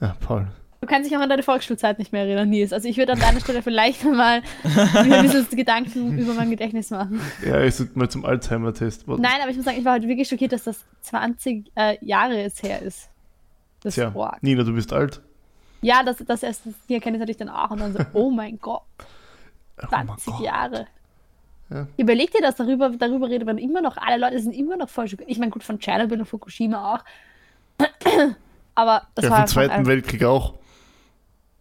[0.00, 0.48] Ja, Paul.
[0.80, 2.72] Du kannst dich auch an deine Volksschulzeit nicht mehr erinnern, Nils.
[2.72, 6.90] Also ich würde an deiner Stelle vielleicht mal mir ein bisschen Gedanken über mein Gedächtnis
[6.90, 7.20] machen.
[7.42, 9.08] Ja, ich sollte mal zum Alzheimer-Test.
[9.08, 12.38] Nein, aber ich muss sagen, ich war heute wirklich schockiert, dass das 20 äh, Jahre
[12.38, 13.08] jetzt her ist.
[13.82, 14.42] Das Tja, arg.
[14.42, 15.22] Nina, du bist alt.
[15.80, 18.58] Ja, das, das erst, die Erkenntnis hatte ich dann auch und dann so, oh mein
[18.58, 18.82] Gott,
[19.82, 20.40] Oh mein 20 Gott.
[20.44, 20.86] Jahre.
[21.70, 21.86] Ja.
[21.96, 25.08] Überleg dir das, darüber, darüber redet man immer noch, alle Leute sind immer noch voll
[25.08, 25.30] schockiert.
[25.30, 27.04] Ich meine, gut, von Tschernobyl und Fukushima auch.
[28.74, 30.54] Aber das Ja, war vom Zweiten ein, Weltkrieg auch.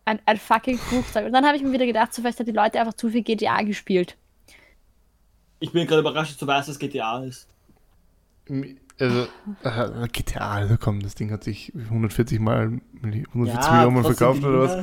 [0.06, 1.26] ein, ein fucking Flugzeug.
[1.26, 3.24] Und dann habe ich mir wieder gedacht, so vielleicht hat die Leute einfach zu viel
[3.24, 4.18] GTA gespielt.
[5.60, 7.48] Ich bin gerade überrascht, dass du weißt, was GTA ist.
[9.00, 9.28] Also,
[9.64, 14.44] äh, GTA, also komm, das Ding hat sich 140 Mal, 140 Ja, Millionen Mal verkauft
[14.44, 14.78] oder was?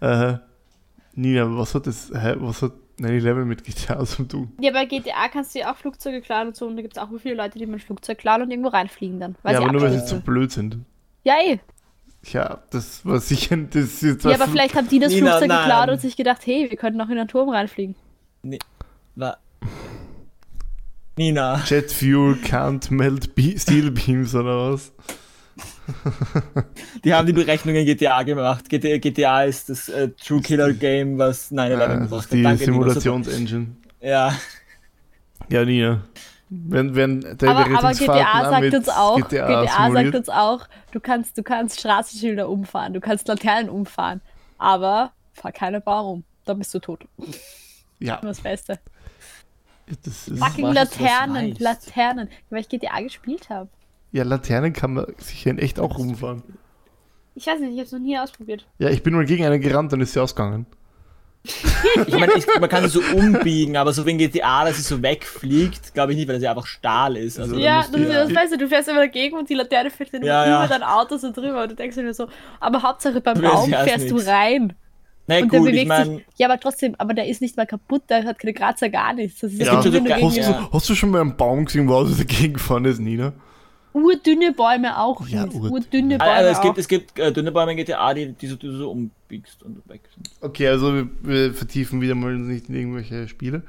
[0.00, 0.38] Äh,
[1.14, 4.52] Nina, was hat das, hä, was hat 9-11 mit GTA zu tun?
[4.60, 6.66] Ja, bei GTA kannst du ja auch Flugzeuge klauen und so.
[6.66, 9.36] Und da gibt es auch viele Leute, die ein Flugzeug klauen und irgendwo reinfliegen dann.
[9.42, 10.78] Weil ja, aber nur weil sie zu blöd sind.
[11.24, 11.58] Ja, eh.
[12.24, 15.68] Ja, das war sicher, das ist Ja, aber vielleicht haben die das Nina, Flugzeug nein.
[15.68, 17.94] geklaut und sich gedacht, hey, wir könnten auch in einen Turm reinfliegen.
[19.14, 19.36] Wa-
[21.16, 21.62] Nina.
[21.66, 24.92] Jet Fuel can't melt be Steel Beams oder was?
[27.04, 28.68] Die haben die Berechnung in GTA gemacht.
[28.68, 32.32] GTA, GTA ist das äh, True Killer Game, was 9-11 Äh, das gemacht ist hat.
[32.32, 33.66] die Danke, Simulationsengine.
[34.00, 34.34] Ja.
[35.48, 36.02] Ja, Nina.
[36.50, 41.00] Wenn, wenn der Aber, aber GTA sagt uns auch, GTA, GTA, sagt uns auch, du
[41.00, 44.22] kannst, du kannst Straßenschilder umfahren, du kannst Laternen umfahren,
[44.56, 47.04] aber fahr keine Baum um, dann bist du tot.
[47.98, 48.78] Ja, Das Beste.
[50.04, 51.54] das ist, Fucking Laternen.
[51.58, 53.68] Laternen, weil ich GTA gespielt habe.
[54.12, 56.42] Ja, Laternen kann man sicher in echt auch rumfahren.
[57.34, 58.66] Ich weiß nicht, ich habe es noch nie ausprobiert.
[58.78, 60.66] Ja, ich bin mal gegen eine gerannt, dann ist sie ausgegangen.
[61.44, 65.00] Ich meine, ich, man kann sie so umbiegen, aber so wegen GTA, dass sie so
[65.02, 67.38] wegfliegt, glaube ich nicht, weil sie einfach Stahl ist.
[67.38, 70.22] Also, Ja, du- das weißt du, du fährst immer dagegen und die Laterne fährt dann
[70.24, 70.64] Ja, immer ja.
[70.64, 72.26] über dein Auto so drüber und du denkst dir so,
[72.60, 74.28] aber Hauptsache beim Du Baum ja fährst du nichts.
[74.28, 74.74] rein.
[75.28, 76.24] Na und der gut, ich bewegt meine, sich.
[76.36, 79.40] Ja, aber trotzdem, aber der ist nicht mal kaputt, der hat keine Kratzer, gar nichts.
[79.40, 80.52] Das ist ja, du gegen, Hast, Ja.
[80.52, 83.32] du, hast du schon mal einen Baum gesehen, wo er dagegen gefahren ist, Nina?
[84.04, 85.26] Urdünne Bäume auch.
[85.28, 88.32] Ja, ur- urdünne Bäume Also es gibt, es gibt äh, dünne Bäume in GTA, die,
[88.32, 90.30] die, so, die du so umbiegst und weg sind.
[90.40, 93.62] Okay, also wir, wir vertiefen wieder mal nicht in irgendwelche Spiele.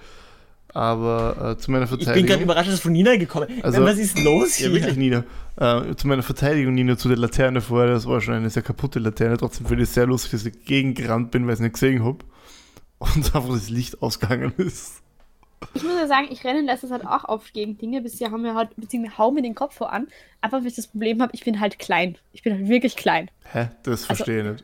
[0.71, 2.27] Aber äh, zu meiner Ich bin Verteidigung.
[2.29, 3.63] gerade überrascht, dass es von Nina gekommen ist.
[3.65, 4.67] Also- Was ist los hier?
[4.69, 5.23] Ja, wirklich, Nina.
[5.57, 8.99] Äh, zu meiner Verteidigung, Nina, zu der Laterne vorher, das war schon eine sehr kaputte
[8.99, 9.37] Laterne.
[9.37, 12.03] Trotzdem finde ich es sehr lustig, dass ich gegengerannt bin, weil ich es nicht gesehen
[12.03, 12.19] habe.
[12.99, 15.01] Und einfach das Licht ausgegangen ist.
[15.73, 18.01] Ich muss ja sagen, ich renne in letzter Zeit auch oft gegen Dinge.
[18.01, 20.07] Bisher haben wir halt, beziehungsweise hau mir den Kopf vor an.
[20.41, 22.17] Einfach weil ich das Problem habe, ich bin halt klein.
[22.33, 23.29] Ich bin halt wirklich klein.
[23.51, 23.69] Hä?
[23.83, 24.63] Das Also- verstehe ich nicht.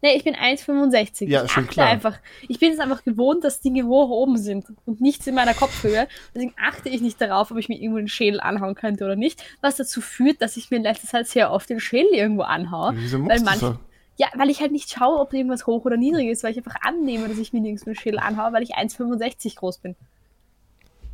[0.00, 1.28] Nee, ich bin 1,65.
[1.28, 1.88] Ja, ich schon klar.
[1.88, 2.18] einfach.
[2.48, 6.06] Ich bin es einfach gewohnt, dass Dinge hoch oben sind und nichts in meiner Kopfhöhe.
[6.32, 9.42] Deswegen achte ich nicht darauf, ob ich mir irgendwo den Schädel anhauen könnte oder nicht.
[9.60, 12.92] Was dazu führt, dass ich mir in letzter Zeit sehr oft den Schädel irgendwo anhaue.
[12.94, 13.76] Wieso weil manch- so?
[14.18, 16.76] Ja, weil ich halt nicht schaue, ob irgendwas hoch oder niedrig ist, weil ich einfach
[16.82, 19.96] annehme, dass ich mir nirgends den Schädel anhaue, weil ich 1,65 groß bin.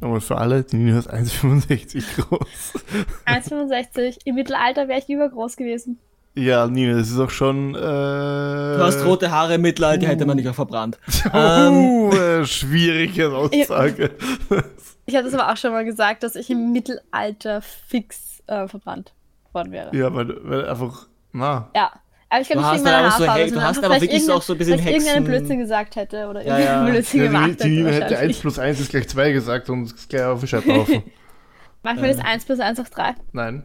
[0.01, 2.75] Nochmal für alle, die Nina ist 1,65 groß.
[3.27, 4.19] 1,65.
[4.25, 5.99] Im Mittelalter wäre ich übergroß gewesen.
[6.37, 7.75] Ja, Nina, das ist auch schon.
[7.75, 10.99] Äh, Du hast rote Haare im Mittelalter, die hätte man nicht auch verbrannt.
[11.33, 14.11] Uh, äh, schwierige Aussage.
[15.07, 19.13] Ich habe das aber auch schon mal gesagt, dass ich im Mittelalter fix äh, verbrannt
[19.53, 19.95] worden wäre.
[19.95, 21.09] ja, weil, weil einfach.
[21.33, 21.69] Na.
[21.77, 21.93] Ja.
[22.35, 24.33] Aber ich glaube hast wegen meiner aber so Haarfarbe, He- du hast aber wirklich so
[24.35, 26.93] auch so ein bisschen vielleicht irgendeinen Hexen- Blödsinn gesagt hätte oder Ja, irgendeinen ja.
[26.93, 27.93] Blödsinn Ja, gemacht die, die hätte.
[27.93, 28.41] hätte 1 wahrscheinlich.
[28.41, 31.03] plus 1 ist gleich 2 gesagt und ist gleich auf den Scheiterhaufen.
[31.85, 33.15] Manchmal ist 1 plus 1 auch 3.
[33.33, 33.63] Nein,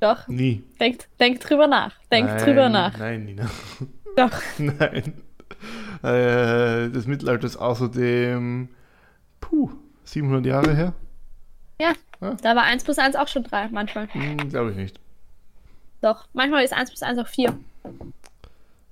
[0.00, 0.26] Doch.
[0.26, 0.64] nie.
[0.80, 1.94] Denkt, denkt drüber nach.
[2.10, 2.98] Denkt nein, drüber nach.
[2.98, 3.48] Nein, Nina.
[4.16, 4.32] Doch.
[4.58, 5.12] Nein.
[6.02, 8.68] Äh, das Mittelalter ist außerdem.
[9.40, 9.70] Puh,
[10.04, 10.92] 700 Jahre her?
[12.42, 14.06] Da war 1 plus 1 auch schon 3, manchmal.
[14.12, 15.00] Hm, Glaube ich nicht.
[16.00, 16.26] Doch.
[16.32, 17.56] Manchmal ist 1 plus 1 auch 4.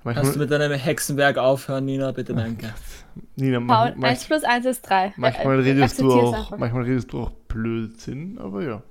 [0.05, 2.13] Manchmal, Kannst du mit deinem Hexenwerk aufhören, Nina?
[2.13, 2.73] Bitte danke.
[3.37, 5.15] Nina, Paul, mach, 1 manch, plus 1 ist 3.
[5.17, 8.83] manchmal, redest du auch, manchmal redest du auch Blödsinn, aber ja.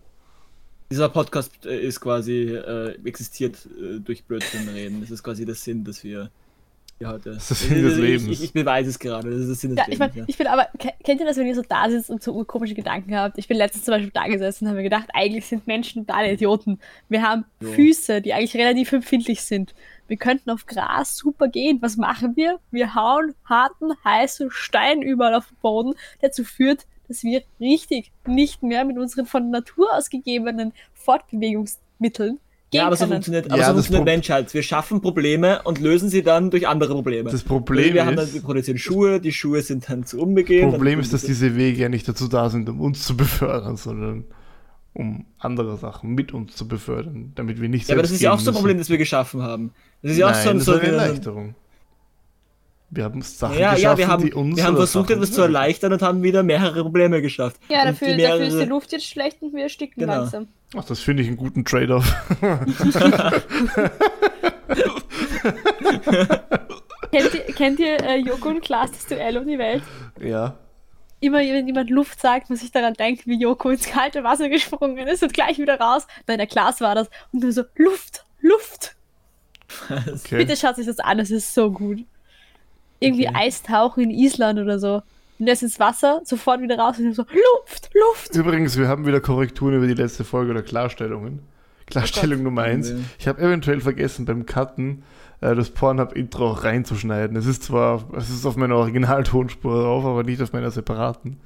[0.91, 5.01] Dieser Podcast äh, ist quasi, äh, existiert äh, durch Blödsinn reden.
[5.01, 6.29] Das ist quasi der Sinn, dass wir
[6.99, 7.31] hier heute.
[7.35, 8.27] Das ist der Sinn des Ich- Lebens.
[8.39, 9.29] Ich, ich beweise es gerade.
[9.29, 10.29] Das ist der Sinn des Ja, ich, mein, Lebens.
[10.29, 12.73] ich bin aber, ke- kennt ihr das, wenn ihr so da sitzt und so urkomische
[12.73, 13.37] Gedanken habt?
[13.37, 16.31] Ich bin letztens zum Beispiel da gesessen und habe mir gedacht, eigentlich sind Menschen totale
[16.33, 16.79] Idioten.
[17.09, 17.69] Wir haben Ja.
[17.69, 19.73] Füße, die eigentlich relativ empfindlich sind.
[20.07, 21.79] Wir könnten auf Gras super gehen.
[21.81, 22.59] Was machen wir?
[22.71, 28.11] Wir hauen harten, heißen Stein überall auf den Boden, der dazu führt, dass wir richtig
[28.25, 32.39] nicht mehr mit unseren von Natur aus gegebenen Fortbewegungsmitteln
[32.73, 33.13] Ja, aber so können.
[33.13, 34.53] funktioniert, Ja, aber so das funktioniert Pro- Menschheit.
[34.53, 37.29] Wir schaffen Probleme und lösen sie dann durch andere Probleme.
[37.31, 40.69] Das Problem wir, haben dann, ist- wir produzieren Schuhe, die Schuhe sind dann zu unbequem.
[40.71, 43.77] Problem dann- ist, dass diese Wege ja nicht dazu da sind, um uns zu befördern,
[43.77, 44.25] sondern
[44.93, 48.33] um andere Sachen mit uns zu befördern, damit wir nicht Ja, aber das ist ja
[48.33, 48.55] auch so ein.
[48.55, 49.71] Problem, das wir geschaffen haben.
[50.01, 51.55] Das ist ja auch Nein, so ein das so ist eine ein- Erleichterung.
[52.89, 55.33] Wir haben Sachen Ja, geschaffen, ja, wir haben, die uns wir haben versucht, Sachen- etwas
[55.35, 57.57] zu erleichtern und haben wieder mehrere Probleme geschafft.
[57.67, 60.13] ja, dafür, die dafür ist die mehrere- Luft jetzt schlecht und wir ersticken Genau.
[60.19, 60.47] langsam.
[60.75, 62.05] Ach, das finde ich einen guten Trade-off.
[67.11, 69.83] Kennt ihr, kennt ihr äh, Joko und Klaas das Duell um die Welt?
[70.19, 70.55] ja.
[71.19, 75.07] Immer wenn jemand Luft sagt, muss ich daran denken, wie Joko ins kalte Wasser gesprungen
[75.07, 76.05] ist und gleich wieder raus.
[76.27, 77.09] Nein, der Klaas war das.
[77.33, 78.95] Und nur so, Luft, Luft.
[79.89, 80.37] Okay.
[80.37, 82.05] Bitte schaut sich das an, das ist so gut.
[82.99, 83.37] Irgendwie Okay.
[83.37, 85.01] Eistauchen in Island oder so.
[85.39, 88.35] Und ist ins Wasser, sofort wieder raus und so, Luft, Luft.
[88.35, 91.41] Übrigens, wir haben wieder Korrekturen über die letzte Folge oder Klarstellungen.
[91.85, 92.91] Klarstellung Nummer eins.
[93.19, 95.03] Ich habe eventuell vergessen, beim Cutten
[95.41, 97.37] äh, das Pornhub-Intro reinzuschneiden.
[97.37, 101.37] Es ist zwar, es ist auf meiner Originaltonspur drauf, aber nicht auf meiner separaten.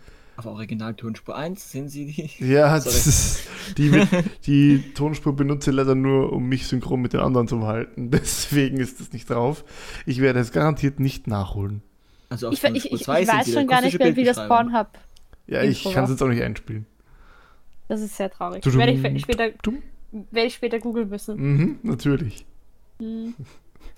[0.41, 2.45] Auf Original-Tonspur 1 sehen Sie die.
[2.51, 2.75] Ja,
[3.07, 4.07] ist, die, wird-
[4.47, 8.09] die Tonspur benutze ich leider nur, um mich synchron mit den anderen zu halten.
[8.11, 9.63] Deswegen ist das nicht drauf.
[10.07, 11.83] Ich werde es garantiert nicht nachholen.
[12.29, 14.23] Also auf Ich, ich, ich, Tonspur ich 2 sind weiß schon gar nicht mehr, wie
[14.23, 14.87] das Pornhub.
[15.47, 16.85] Ja, ich kann es jetzt auch nicht einspielen.
[17.87, 18.65] Das ist sehr traurig.
[18.65, 19.49] Werde ich später,
[20.31, 21.37] werde ich später googeln müssen.
[21.37, 22.45] Mhm, natürlich.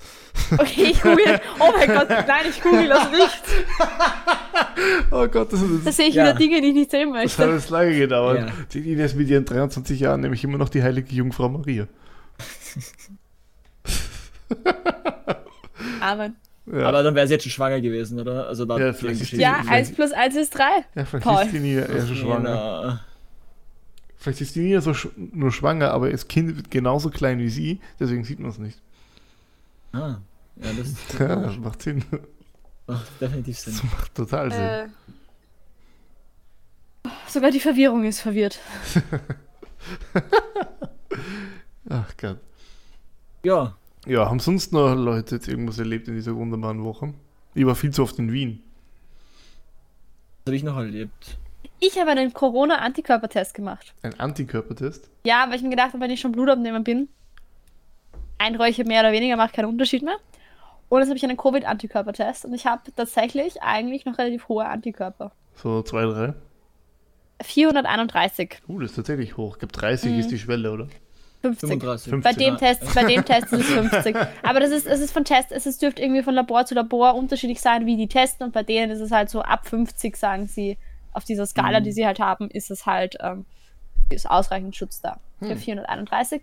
[0.58, 1.40] Okay, ich google.
[1.60, 3.44] Oh mein Gott, nein, ich google das nicht.
[5.12, 6.24] Oh Gott, das, Da ist, sehe ich Ja.
[6.26, 7.56] wieder Dinge, die ich nicht sehen das hat möchte.
[7.56, 8.40] jetzt lange gedauert.
[8.40, 8.48] Ja.
[8.74, 11.88] Die Ines mit ihren 23 Jahren nämlich immer noch die heilige Jungfrau Maria.
[16.02, 16.36] Amen.
[16.72, 18.48] Ja, Aber dann wäre sie jetzt schon schwanger gewesen, oder?
[18.48, 20.64] Also laut Ja, vielleicht ist die- Ja, vielleicht- 1 plus 1 ist 3.
[20.96, 21.44] ja vielleicht Paul.
[21.44, 22.82] ist die Nina eher schon schwanger.
[22.82, 23.00] Genau.
[24.16, 27.50] Vielleicht ist die Nina so sch nur schwanger, aber das Kind wird genauso klein wie
[27.50, 28.82] sie, deswegen sieht man es nicht.
[29.94, 30.18] Ah,
[30.58, 32.04] ja, das, Ja, das macht Sinn.
[32.88, 33.74] macht definitiv Sinn.
[33.74, 34.62] Das macht total Sinn.
[34.62, 34.88] Äh,
[37.28, 38.60] sogar die Verwirrung ist verwirrt.
[41.90, 42.38] Ach Gott.
[43.44, 43.76] Ja,
[44.06, 47.14] Ja, haben sonst noch Leute jetzt irgendwas erlebt in dieser wunderbaren Woche?
[47.54, 48.62] Ich war viel zu oft in Wien.
[50.46, 51.38] das habe ich noch erlebt.
[51.80, 53.94] Ich habe einen Corona-Antikörpertest gemacht.
[54.02, 55.10] Ein Antikörpertest?
[55.26, 57.10] Ja, weil ich mir gedacht habe, wenn ich schon Blutabnehmer bin,
[58.44, 60.16] ein mehr oder weniger macht keinen Unterschied mehr.
[60.90, 65.32] Und jetzt habe ich einen Covid-Antikörpertest und ich habe tatsächlich eigentlich noch relativ hohe Antikörper.
[65.56, 66.34] So zwei, drei?
[67.42, 68.62] 431.
[68.68, 69.54] Uh, das ist tatsächlich hoch.
[69.56, 70.20] Ich glaube, 30 Mhm.
[70.20, 70.88] ist die Schwelle, oder?
[71.42, 71.70] 50.
[71.70, 72.10] 35.
[72.10, 72.24] 50.
[72.24, 72.60] Bei dem Ja.
[72.60, 74.16] Test, bei dem Test ist es 50.
[74.44, 77.16] Aber das ist, es ist von Test, es ist, dürfte irgendwie von Labor zu Labor
[77.16, 78.46] unterschiedlich sein, wie die testen.
[78.46, 80.78] Und bei denen ist es halt so ab 50, sagen sie,
[81.12, 81.84] auf dieser Skala, Mhm.
[81.84, 83.46] die sie halt haben, ist es halt, ähm,
[84.10, 85.20] ist ausreichend Schutz da.
[85.42, 86.42] Ich habe 431.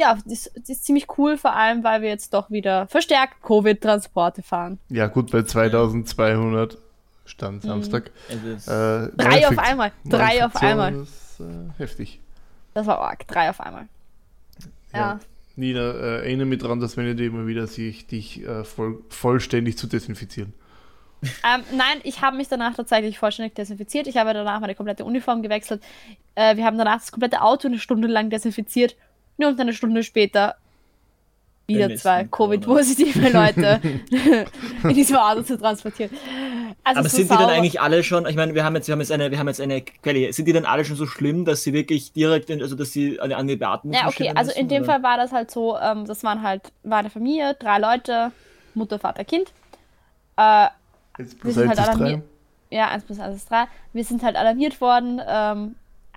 [0.00, 4.42] Ja, das, das ist ziemlich cool, vor allem, weil wir jetzt doch wieder verstärkt Covid-Transporte
[4.42, 4.78] fahren.
[4.88, 6.78] Ja, gut, bei 2200
[7.26, 8.10] Stand Samstag.
[8.28, 9.16] Es ist, Äh, Mhm.
[9.16, 9.92] Drei auf einmal.
[10.04, 10.94] Drei auf einmal.
[11.02, 11.44] ist äh,
[11.78, 12.18] heftig.
[12.74, 13.26] Das war arg.
[13.28, 13.86] Drei auf einmal.
[14.94, 15.20] Ja.
[15.56, 19.02] Nina, äh, erinnere mich daran, dass wenn ich dir immer wieder sehe, dich äh, voll,
[19.10, 20.54] vollständig zu desinfizieren.
[21.22, 24.06] Ähm, nein, ich habe mich danach tatsächlich vollständig desinfiziert.
[24.06, 25.82] Ich habe danach meine komplette Uniform gewechselt.
[26.34, 28.96] Äh, wir haben danach das komplette Auto eine Stunde lang desinfiziert.
[29.40, 30.56] Nur um dann eine Stunde später
[31.66, 32.24] wieder Bemessen zwei.
[32.24, 33.80] Covid-positive Leute
[34.82, 36.10] in diesem Auto zu transportieren.
[36.84, 38.92] Also aber so sind die dann eigentlich alle schon, ich meine, wir haben jetzt, wir
[38.92, 41.44] haben jetzt eine, wir haben jetzt eine Quelle, sind die dann alle schon so schlimm,
[41.44, 44.52] dass sie wirklich direkt, in, also dass sie an, an die Beatmung Ja, okay, also
[44.52, 47.78] in dem Fall war das halt so, ähm, das waren halt, war eine Familie, drei
[47.78, 48.32] Leute,
[48.74, 49.52] Mutter, Vater, Kind.
[50.36, 50.66] Äh,
[51.18, 52.22] Jetzt Wir sind eins halt mir-
[52.70, 53.64] ja, 1 plus 1 ist 3.
[53.92, 55.74] Wir sind halt alarmiert worden, ähm,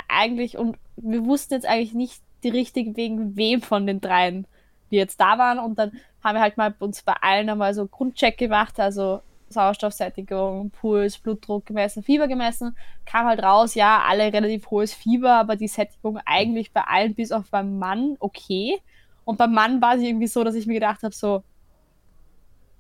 [0.08, 4.48] eigentlich, und wir wussten jetzt eigentlich nicht die richtige, wegen wem von den dreien
[4.94, 5.60] die jetzt da waren.
[5.60, 5.92] Und dann
[6.24, 11.66] haben wir halt mal uns bei allen einmal so Grundcheck gemacht, also Sauerstoffsättigung, Puls, Blutdruck
[11.66, 12.78] gemessen, Fieber gemessen.
[13.06, 17.32] Kam halt raus, ja, alle relativ hohes Fieber, aber die Sättigung eigentlich bei allen bis
[17.32, 18.80] auf beim Mann okay.
[19.26, 21.44] Und beim Mann war es irgendwie so, dass ich mir gedacht habe, so,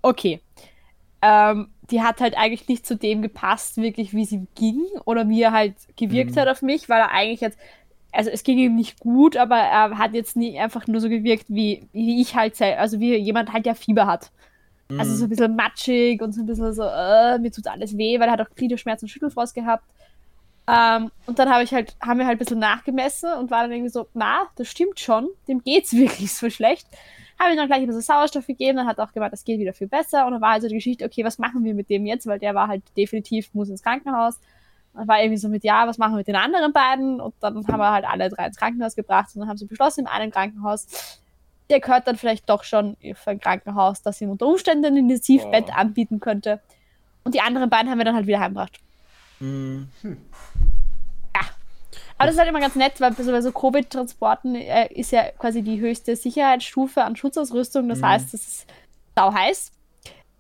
[0.01, 0.41] okay,
[1.21, 5.41] ähm, die hat halt eigentlich nicht zu dem gepasst, wirklich wie sie ging oder wie
[5.41, 6.39] er halt gewirkt Mhm.
[6.39, 7.57] hat auf mich, weil er eigentlich jetzt,
[8.13, 11.45] also es ging ihm nicht gut, aber er hat jetzt nie einfach nur so gewirkt,
[11.49, 14.31] wie, wie ich halt, also wie jemand halt, der Fieber hat.
[14.97, 18.19] Also so ein bisschen matschig und so ein bisschen so, äh, mir tut alles weh,
[18.19, 19.85] weil er hat auch Gliederschmerzen und Schüttelfrost gehabt.
[20.67, 23.71] Ähm, und dann habe ich halt, haben wir halt ein bisschen nachgemessen und war dann
[23.71, 26.87] irgendwie so, na, das stimmt schon, dem geht's wirklich so schlecht.
[27.39, 29.59] Habe ich dann gleich ein bisschen Sauerstoff gegeben, dann hat er auch gemeint, das geht
[29.59, 30.25] wieder viel besser.
[30.25, 32.27] Und dann war also die Geschichte, okay, was machen wir mit dem jetzt?
[32.27, 34.39] Weil der war halt definitiv, muss ins Krankenhaus.
[34.93, 37.19] Und war irgendwie so mit, ja, was machen wir mit den anderen beiden?
[37.19, 40.01] Und dann haben wir halt alle drei ins Krankenhaus gebracht und dann haben sie beschlossen,
[40.01, 40.87] im einen Krankenhaus,
[41.69, 45.69] der gehört dann vielleicht doch schon für ein Krankenhaus, das ihm unter Umständen ein Intensivbett
[45.69, 45.75] Wow.
[45.77, 46.59] anbieten könnte.
[47.23, 48.79] Und die anderen beiden haben wir dann halt wieder heimgebracht.
[49.39, 49.87] Mhm.
[52.17, 55.11] Aber das ist halt immer ganz nett, weil bei so- bei so Covid-Transporten äh, ist
[55.11, 57.89] ja quasi die höchste Sicherheitsstufe an Schutzausrüstung.
[57.89, 58.05] Das Mhm.
[58.05, 58.67] heißt, es ist
[59.15, 59.71] sau heiß.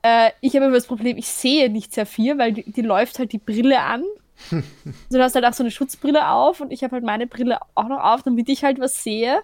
[0.03, 3.17] Äh, ich habe immer das Problem, ich sehe nicht sehr viel, weil die, die läuft
[3.19, 4.03] halt die Brille an.
[4.51, 4.63] also
[5.09, 7.87] du hast halt auch so eine Schutzbrille auf und ich habe halt meine Brille auch
[7.87, 9.41] noch auf, damit ich halt was sehe.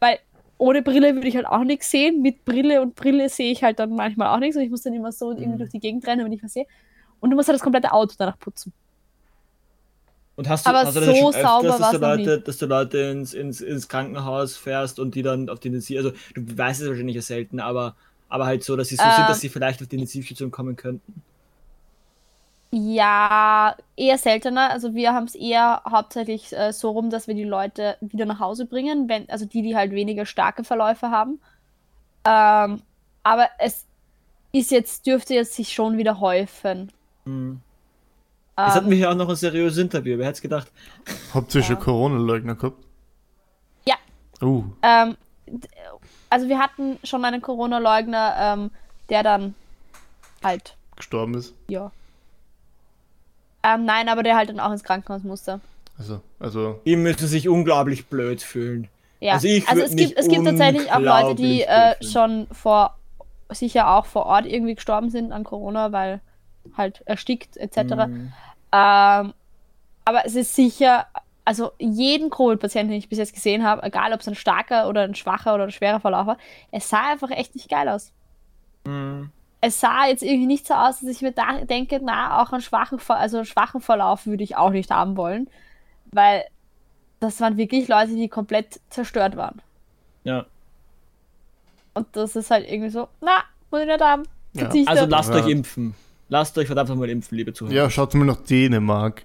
[0.00, 0.18] Weil
[0.58, 2.22] ohne Brille würde ich halt auch nichts sehen.
[2.22, 4.94] Mit Brille und Brille sehe ich halt dann manchmal auch nichts und ich muss dann
[4.94, 5.58] immer so irgendwie Mhm.
[5.58, 6.66] durch die Gegend rennen, wenn ich was sehe.
[7.20, 8.72] Und du musst halt das komplette Auto danach putzen.
[10.36, 12.58] Und hast du, Aber hast du so das schon öfters, sauber dass, du Leute, dass
[12.58, 16.58] du Leute ins, ins, ins Krankenhaus fährst und die dann auf die Intensiv, also du
[16.58, 17.96] weißt es wahrscheinlich ja selten, aber,
[18.28, 19.12] aber halt so, dass sie so Äh.
[19.12, 21.22] sind, dass sie vielleicht auf die Intensivstation kommen könnten.
[22.70, 24.70] Ja, eher seltener.
[24.70, 28.40] Also wir haben es eher hauptsächlich äh, so rum, dass wir die Leute wieder nach
[28.40, 31.40] Hause bringen, wenn, also die, die halt weniger starke Verläufe haben.
[32.24, 32.82] Ähm,
[33.22, 33.86] aber es
[34.52, 36.90] ist jetzt, dürfte jetzt sich schon wieder häufen.
[37.24, 37.60] Mhm.
[38.58, 40.72] Jetzt hatten Ähm, wir hier auch noch ein seriöses Interview, wer hätte es gedacht?
[41.34, 41.82] Habt ihr schon Ja.
[41.82, 42.82] Corona-Leugner gehabt?
[43.86, 43.96] Ja.
[44.42, 45.16] Uh, ähm,
[46.30, 48.70] also wir hatten schon einen Corona-Leugner, ähm,
[49.08, 49.54] der dann
[50.42, 51.54] halt, gestorben ist.
[51.68, 51.92] ja.
[53.66, 55.60] Ähm, nein, aber der halt dann auch ins Krankenhaus musste.
[55.98, 58.88] Also, also Die müssen sich unglaublich blöd fühlen.
[59.18, 62.96] Ja, Also ich also es gibt, es gibt tatsächlich auch Leute, die äh, schon vor,
[63.50, 66.20] sicher auch vor Ort irgendwie gestorben sind an Corona, weil
[66.76, 67.76] halt erstickt etc.
[67.76, 68.32] Mhm.
[68.72, 69.34] Ähm,
[70.04, 71.06] aber es ist sicher,
[71.44, 75.02] also jeden Covid-Patienten, den ich bis jetzt gesehen habe, egal ob es ein starker oder
[75.02, 76.38] ein schwacher oder ein schwerer Verlauf war,
[76.70, 78.12] es sah einfach echt nicht geil aus.
[78.84, 79.30] Mhm.
[79.60, 82.60] Es sah jetzt irgendwie nicht so aus, dass ich mir da denke, na, auch einen
[82.62, 85.48] schwachen, Ver also einen schwachen Verlauf würde ich auch nicht haben wollen,
[86.12, 86.44] weil
[87.20, 89.60] das waren wirklich Leute, die komplett zerstört waren.
[90.24, 90.44] Ja.
[91.94, 94.24] Und das ist halt irgendwie so, na, muss ich nicht haben.
[94.52, 94.68] Ja.
[94.86, 95.36] Also lasst Ja.
[95.36, 95.94] euch impfen.
[96.28, 97.74] Lasst euch verdammt nochmal impfen, liebe Zuhörer.
[97.74, 99.24] ja, schaut mal nach Dänemark.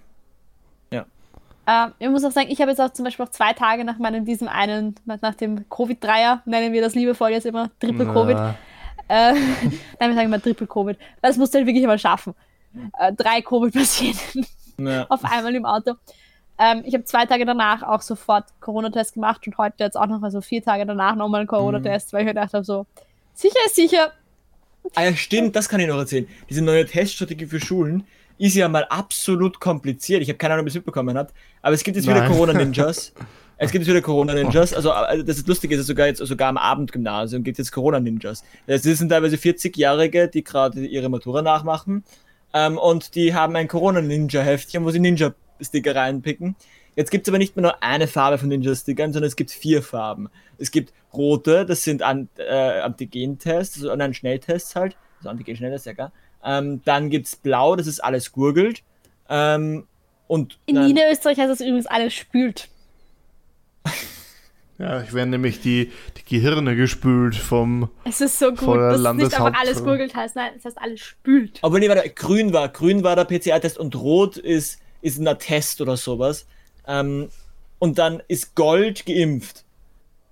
[1.67, 3.99] Ähm, ich muss auch sagen, ich habe jetzt auch zum Beispiel auch zwei Tage nach
[3.99, 8.35] meinem, diesem einen, nach nach dem Covid-Dreier, nennen wir das liebevoll jetzt immer, Triple-Covid.
[9.11, 9.33] Äh,
[9.99, 10.97] nein, wir sagen immer Triple-Covid.
[10.97, 12.33] Weil Das musst du halt wirklich mal schaffen.
[12.97, 14.45] Äh, drei Covid-Patienten.
[14.77, 15.05] Ja.
[15.09, 15.95] auf einmal im Auto.
[16.57, 20.23] Ähm, ich habe zwei Tage danach auch sofort Corona-Test gemacht und heute jetzt auch noch,
[20.23, 22.85] also vier Tage danach nochmal einen Corona-Test, weil ich mir gedacht habe, so,
[23.33, 24.13] sicher ist sicher.
[24.95, 26.27] Ah ja, stimmt, das kann ich noch erzählen.
[26.49, 28.05] Diese neue Teststrategie für Schulen
[28.37, 30.21] ist ja mal absolut kompliziert.
[30.21, 32.31] Ich habe keine Ahnung, ob ihr es mitbekommen habt, aber es gibt jetzt wieder Nein.
[32.31, 33.13] Corona-Ninjas.
[33.63, 34.73] Es gibt wieder Corona-Ninjas.
[34.73, 38.43] Also, also das ist lustig, ist sogar jetzt sogar am Abendgymnasium gibt es jetzt Corona-Ninjas.
[38.65, 42.03] Das sind teilweise 40-Jährige, die gerade ihre Matura nachmachen.
[42.55, 46.55] Ähm, und die haben ein Corona-Ninja-Heftchen, wo sie Ninja-Sticker reinpicken.
[46.95, 49.83] Jetzt gibt es aber nicht mehr nur eine Farbe von Ninja-Stickern, sondern es gibt vier
[49.83, 50.31] Farben.
[50.57, 54.97] Es gibt rote, das sind An äh, Antigen-Tests, also nein, Schnelltests halt.
[55.19, 56.11] Also Antigen-Schnelltests, ja klar.
[56.43, 58.81] Ähm, dann gibt es blau, das ist alles gurgelt.
[59.29, 59.85] Ähm,
[60.27, 62.70] und In Niederösterreich heißt das übrigens alles spült.
[64.81, 67.89] Ja, ich werden nämlich die, die Gehirne gespült vom.
[68.03, 71.01] Es ist so gut, dass es nicht einfach alles gurgelt heißt, nein, es heißt alles
[71.01, 71.59] spült.
[71.61, 72.67] Obwohl, nee, warte, grün war.
[72.69, 76.47] Grün war der PCR-Test und rot ist, ist ein Attest oder sowas.
[76.87, 77.29] Ähm,
[77.77, 79.65] und dann ist Gold geimpft.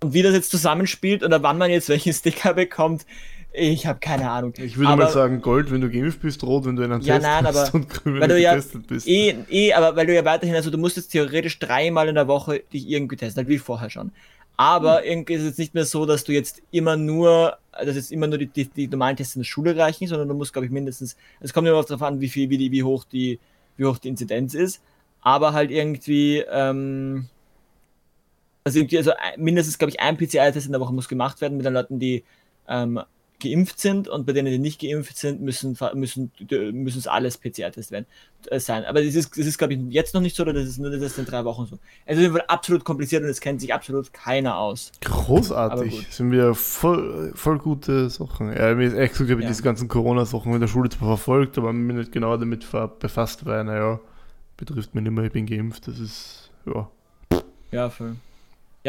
[0.02, 3.06] Und wie das jetzt zusammenspielt oder wann man jetzt welchen Sticker bekommt,
[3.52, 4.54] ich habe keine Ahnung.
[4.58, 7.02] Ich würde Aber- mal sagen, Gold, wenn du geimpft bist, rot, wenn du in einem
[7.02, 9.08] Ja, Test nein, bist aber- und grün, wenn du ja getestet bist.
[9.08, 12.28] Eh, eh, aber weil du ja weiterhin, also du musst jetzt theoretisch dreimal in der
[12.28, 14.12] Woche dich irgendwie testen, halt wie vorher schon.
[14.58, 18.12] Aber irgendwie ist es jetzt nicht mehr so, dass du jetzt immer nur, dass jetzt
[18.12, 20.66] immer nur die, die, die normalen Tests in der Schule reichen, sondern du musst, glaube
[20.66, 23.40] ich, mindestens, es kommt immer darauf an, wie viel, wie, die, wie hoch die,
[23.78, 24.82] wie hoch die Inzidenz ist.
[25.22, 27.28] Aber halt irgendwie, ähm,
[28.66, 31.66] also irgendwie, also mindestens, glaube ich, ein PCR-Test in der Woche muss gemacht werden mit
[31.66, 32.24] den Leuten, die
[32.68, 33.00] ähm,
[33.40, 36.32] geimpft sind und bei denen, die nicht geimpft sind, müssen müssen
[36.74, 38.06] müssen es alles PCR-Test werden
[38.48, 38.86] äh, sein.
[38.86, 40.90] Aber das ist, das ist glaube ich, jetzt noch nicht so, oder das ist nur
[40.92, 41.80] das ist in drei Wochen so.
[42.06, 44.92] Es ist absolut kompliziert und es kennt sich absolut keiner aus.
[45.02, 46.08] Großartig.
[46.10, 48.52] Sind wieder voll, voll gute Sachen.
[48.54, 49.50] Ja, mir ist echt so, glaube ich, Ja.
[49.52, 52.66] diese ganzen Corona-Sachen in der Schule zwar verfolgt, aber mir nicht genau damit
[53.00, 54.00] befasst, weil, naja,
[54.58, 55.88] betrifft mich nicht mehr, ich bin geimpft.
[55.88, 56.90] Das ist, ja.
[57.72, 58.16] Ja, voll.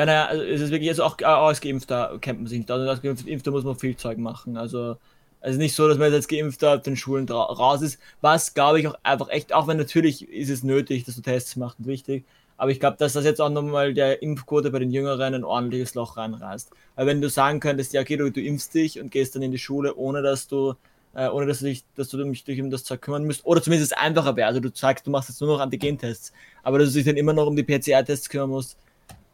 [0.01, 2.71] Ja, naja, also es ist wirklich, also auch, als Geimpfter kennt man sich nicht.
[2.71, 4.57] Also als Geimpfter muss man viel Zeug machen.
[4.57, 4.97] Also,
[5.43, 8.01] also nicht so, dass man jetzt als Geimpfter auf den Schulen raus ist.
[8.23, 11.55] Was, glaube ich, auch einfach echt, auch wenn natürlich ist es nötig, dass du Tests
[11.57, 12.25] machst und wichtig.
[12.57, 15.95] Aber ich glaube, dass das jetzt auch nochmal der Impfquote bei den Jüngeren ein ordentliches
[15.95, 16.71] Loch reinreißt.
[16.97, 19.53] Weil wenn du sagen könntest, ja, okay, du, du impfst dich und gehst dann in
[19.53, 20.77] die Schule, ohne dass du,
[21.15, 23.93] äh, ohne dass du dich, dass du dich, um das Zeug kümmern müsst, oder zumindest
[23.93, 24.49] es einfacher wäre.
[24.49, 26.33] Also du sagst, du machst jetzt nur noch Antigentests,
[26.63, 28.79] aber dass du dich dann immer noch um die PCR-Tests kümmern musst,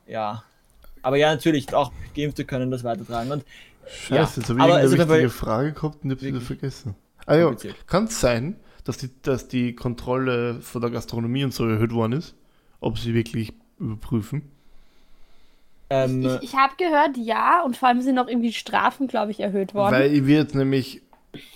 [0.09, 0.43] ja.
[1.07, 3.30] Aber ja, natürlich, auch Geimpfte können das weitertragen.
[3.30, 3.44] Und
[3.86, 6.26] Scheiße, Ja, jetzt habe ich aber jeden wichtige Fall Frage gehabt und ich habe sie
[6.26, 6.96] wieder vergessen.
[7.26, 7.54] Ah ja,
[7.86, 12.14] kann es sein, dass die, dass die Kontrolle von der Gastronomie und so erhöht worden
[12.14, 12.34] ist?
[12.80, 14.50] Ob sie wirklich überprüfen?
[15.90, 19.38] ähm, Ich, ich habe gehört, ja, und vor allem sind auch irgendwie Strafen, glaube ich,
[19.38, 19.94] erhöht worden.
[19.94, 21.02] Weil ich wird nämlich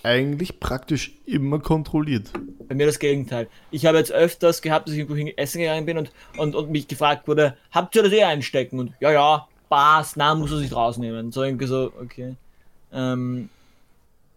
[0.03, 2.31] eigentlich praktisch immer kontrolliert.
[2.69, 3.49] bei mir das Gegenteil.
[3.71, 6.89] Ich habe jetzt öfters gehabt, dass ich irgendwo essen gegangen bin und, und, und mich
[6.89, 8.79] gefragt wurde, habt ihr das eh einstecken?
[8.79, 11.31] Und ja, ja, Spaß, na, muss er sich rausnehmen.
[11.31, 12.35] So irgendwie so, okay.
[12.93, 13.49] Ähm,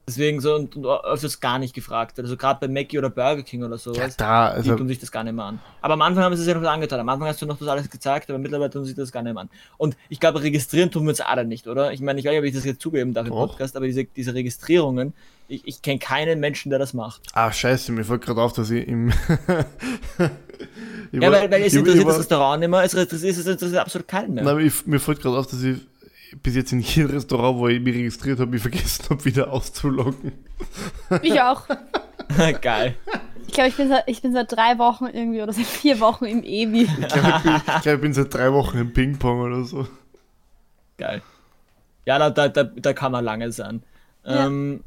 [0.07, 2.19] deswegen so und, und öfters gar nicht gefragt.
[2.19, 4.17] Also gerade bei Mackie oder Burger King oder Ja, sowas.
[4.17, 5.59] da, die also tun sich das gar nicht mehr an.
[5.81, 6.99] Aber am Anfang haben sie es ja noch angetan.
[6.99, 9.23] Am Anfang hast du noch das alles gezeigt, aber mittlerweile tun sie sich das gar
[9.23, 9.49] nicht mehr an.
[9.77, 11.91] Und ich glaube, registrieren tun wir uns alle nicht, oder?
[11.93, 13.47] Ich meine, ich weiß nicht, ob ich das jetzt zugeben darf im Doch.
[13.47, 15.13] Podcast, aber diese, diese Registrierungen,
[15.47, 17.21] ich, ich kenne keinen Menschen, der das macht.
[17.33, 19.11] Ah, scheiße, mir fällt gerade auf, dass ich im.
[21.11, 24.07] Ich Ja, weil, weil es interessiert das Restaurant nicht mehr, es interessiert, es interessiert absolut
[24.07, 24.43] keinen mehr.
[24.43, 25.77] Nein, ich, mir fällt gerade auf, dass ich
[26.41, 30.31] bis jetzt in jedem Restaurant, wo ich mich registriert habe, ich vergessen habe, wieder auszuloggen.
[31.21, 31.67] ich auch.
[32.61, 32.95] Geil.
[33.47, 36.25] Ich glaube, ich, bin seit- ich bin seit drei Wochen irgendwie oder seit vier Wochen
[36.25, 36.83] im Ewi.
[36.83, 39.87] Ich glaube, ich, bin- ich, glaub, ich bin seit drei Wochen im Ping-Pong oder so.
[40.97, 41.21] Geil.
[42.05, 43.83] Ja, da, da, da, da kann man lange sein.
[44.25, 44.47] Ja.
[44.47, 44.83] Ähm,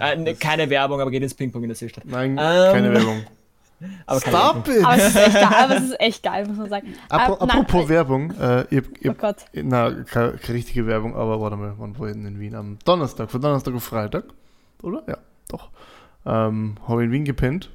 [0.00, 2.04] äh, ne, keine Werbung, aber geht ins Ping-Pong in der Seestadt.
[2.06, 2.36] Nein, Ähm,
[2.72, 3.24] keine Werbung.
[4.06, 4.84] Aber Stop it!
[4.84, 6.94] Aber es ist echt geil, aber es ist echt geil, muss man sagen.
[7.08, 9.36] Apro nein, apropos äh, Werbung, äh, ich, ich, Oh Gott.
[9.54, 12.54] na, keine, keine richtige Werbung, aber warte mal, wann war ich denn in Wien?
[12.54, 14.24] Am Donnerstag, von Donnerstag auf Freitag,
[14.82, 15.02] oder?
[15.08, 15.16] Ja,
[15.48, 15.70] doch.
[16.26, 17.70] Ähm, habe in Wien gepennt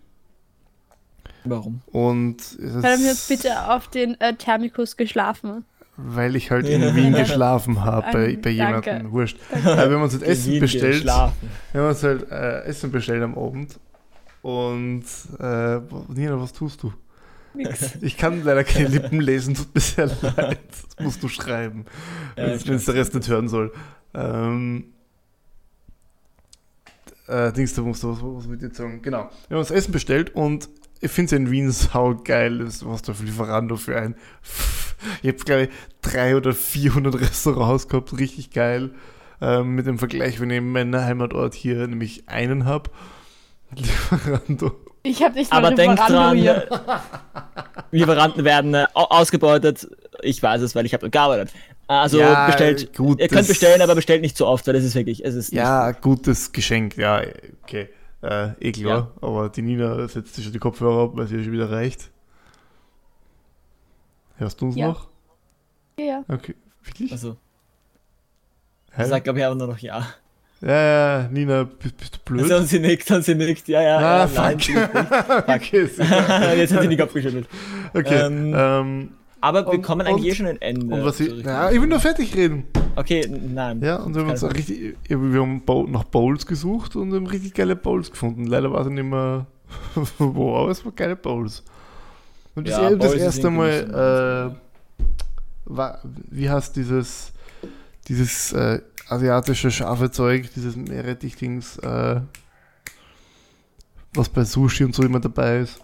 [1.44, 1.82] Warum?
[1.92, 5.66] und es ist- Können wir bitte auf den äh, Thermikus geschlafen?
[5.98, 9.38] weil ich halt in Wien geschlafen habe bei, bei jemandem, wurscht.
[9.50, 10.96] Äh, wir haben uns jetzt Essen bestellt.
[11.04, 11.50] geschlafen.
[11.72, 13.80] Wir haben uns halt äh, Essen bestellt am Abend.
[14.46, 15.06] Und
[15.40, 16.94] äh, Nina, was tust du?
[17.56, 17.98] Nix.
[18.04, 20.60] Ich kann leider keine Lippen lesen, tut mir sehr leid.
[20.70, 21.86] Das musst du schreiben,
[22.38, 23.74] Ja, wenn es der Rest nicht hören soll.
[24.14, 24.94] Ähm,
[27.28, 29.02] äh, Dings, da musst du was, was mit dir sagen.
[29.02, 29.32] Genau.
[29.48, 30.70] Wir haben uns Essen bestellt und
[31.02, 34.14] ich finde es in Wien saugeil, ist, was da für Lieferando für ein.
[35.24, 35.70] Ich habe, glaube ich,
[36.04, 38.92] 300 oder 400 Restaurants gehabt, richtig geil.
[39.42, 42.92] Ähm, mit dem Vergleich, wenn ich in meinem Heimatort hier nämlich einen habe.
[43.80, 44.72] Lieferando.
[45.04, 46.68] Ich habe nicht Aber denkt Lieferando dran, hier.
[47.92, 49.88] Lieferanten werden äh, au- ausgebeutet.
[50.22, 51.52] Ich weiß es, weil ich habe gearbeitet.
[51.88, 52.96] Also Ja, bestellt.
[52.96, 55.54] gut, ihr könnt bestellen, aber bestellt nicht zu oft, weil das ist wirklich, es ist
[55.54, 57.22] Ja, gutes Geschenk, ja,
[57.64, 57.90] okay.
[58.24, 61.44] Äh, eh klar, aber die Nina setzt sich schon die Kopfhörer ab, weil sie ja
[61.44, 62.10] schon wieder reicht.
[64.38, 64.88] Hörst du uns Ja.
[64.88, 65.08] noch?
[66.00, 66.24] Ja, ja.
[66.28, 67.12] Okay, wirklich?
[67.12, 67.38] Also,
[68.94, 69.04] Hä?
[69.04, 70.08] ich sag glaube ich aber nur noch ja.
[70.62, 70.70] Ja,
[71.22, 72.52] ja, Nina, bist, du blöd?
[72.52, 74.38] Und sie nickt, und sie nickt, ja, ja, ah, ja, fuck.
[74.44, 74.70] nein, nicht.
[75.48, 75.90] okay.
[76.58, 77.48] Jetzt hat sie den Kopf geschüttelt.
[77.94, 78.26] okay.
[78.26, 79.10] Ähm, ähm,
[79.42, 80.96] Aber wir Und- kommen eigentlich und- eh schon ein Ende.
[80.96, 82.64] und was ich, ja, ich will nur fertig reden.
[82.96, 83.82] Okay, nein.
[83.82, 87.54] Ja, und wir haben uns auch richtig, wir haben nach Bowls gesucht und haben richtig
[87.54, 88.46] geile Bowls gefunden.
[88.46, 89.46] Leider war es nicht mehr
[90.18, 91.64] wo, aber es waren geile Bowls.
[92.56, 95.06] Und das, Ja, das erste nicht Mal, äh,
[95.66, 96.00] war,
[96.32, 97.34] wie heißt dieses,
[98.08, 102.22] dieses äh, asiatische scharfe Zeug, dieses Meerrettich-Dings, äh,
[104.14, 105.80] was bei Sushi und so immer dabei ist.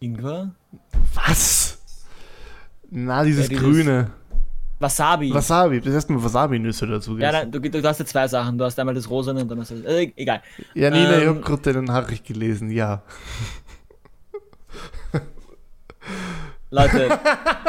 [0.00, 0.54] Ingwer?
[1.14, 1.78] Was?
[2.90, 4.10] Na, dieses Ja, dieses- grüne.
[4.80, 5.32] Wasabi.
[5.32, 7.16] Wasabi, das heißt mal Wasabi-Nüsse dazu.
[7.16, 8.58] ja, nein, du, du hast ja zwei Sachen.
[8.58, 9.76] Du hast einmal das Rosane und dann hast du.
[9.76, 10.42] Äh, egal.
[10.74, 13.02] Ja, Nina, ich Ähm, habe gerade deinen Nachricht gelesen, ja.
[16.70, 17.18] Leute,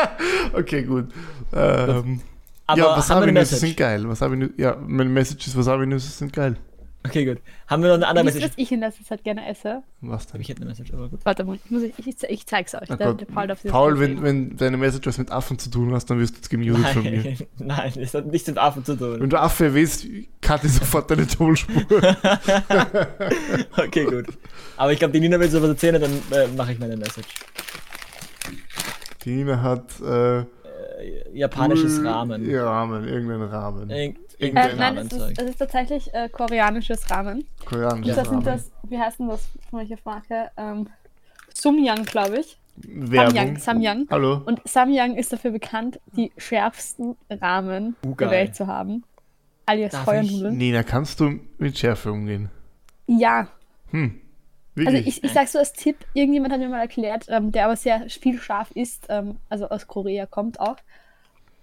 [0.54, 1.10] Okay, gut.
[1.54, 2.22] Ähm,
[2.68, 4.08] aber ja, haben wir eine Wasabi-Nüsse sind geil.
[4.08, 6.58] Wasabi ja, meine Message ist, Wasabi-Nüsse sind geil.
[7.06, 7.38] Okay, gut.
[7.68, 8.46] Haben wir noch eine andere Message?
[8.46, 9.84] was ich in letzter Zeit gerne esse?
[10.02, 10.42] Was denn?
[10.42, 11.20] Ich hätte eine Message, aber gut.
[11.24, 12.90] Warte mal, ich, muss, ich, ich, ich zeig's euch.
[12.90, 16.08] Oh der, der Paul, Paul, wenn, wenn deine Message was mit Affen zu tun hast,
[16.08, 17.22] dann wirst du jetzt gemutet von mir.
[17.22, 19.22] Nein, nein, das hat nichts mit Affen zu tun.
[19.22, 20.08] Wenn du Affe erwähnst,
[20.42, 21.84] cutte ich sofort deine Tonspur.
[23.78, 24.26] Okay, gut.
[24.78, 27.28] Aber ich glaube, die Nina will so was erzählen, dann äh, mache ich meine Message.
[29.24, 30.46] Die Nina hat Äh,
[31.34, 32.50] japanisches cool- Ramen.
[32.50, 33.90] Ja, Rahmen, irgendeinen Rahmen.
[33.90, 37.46] Irgend, Äh, irgendein nein, es ist, es ist tatsächlich äh, koreanisches Ramen.
[37.66, 38.24] Koreanisches Ja.
[38.24, 38.46] Das sind Ramen.
[38.46, 40.52] das, wie heißt denn das von welcher Marke?
[40.58, 40.88] Ähm,
[41.54, 42.58] Sumyang, glaube ich.
[42.78, 43.34] Werbung.
[43.36, 44.08] Samyang, Samyang.
[44.12, 44.42] Hallo.
[44.46, 48.32] Und Samyang ist dafür bekannt, die schärfsten Ramen Uh, der.
[48.32, 49.04] Welt zu haben.
[49.66, 50.58] Alias Feuernudeln.
[50.58, 52.50] Nina, kannst du mit Schärfe umgehen?
[53.08, 53.48] Ja,
[53.92, 54.20] Hm.
[54.78, 55.08] Also Wirklich?
[55.08, 58.10] ich, ich sag so als Tipp, irgendjemand hat mir mal erklärt, ähm, der aber sehr
[58.10, 60.78] viel scharf isst, ähm, also aus Korea kommt auch.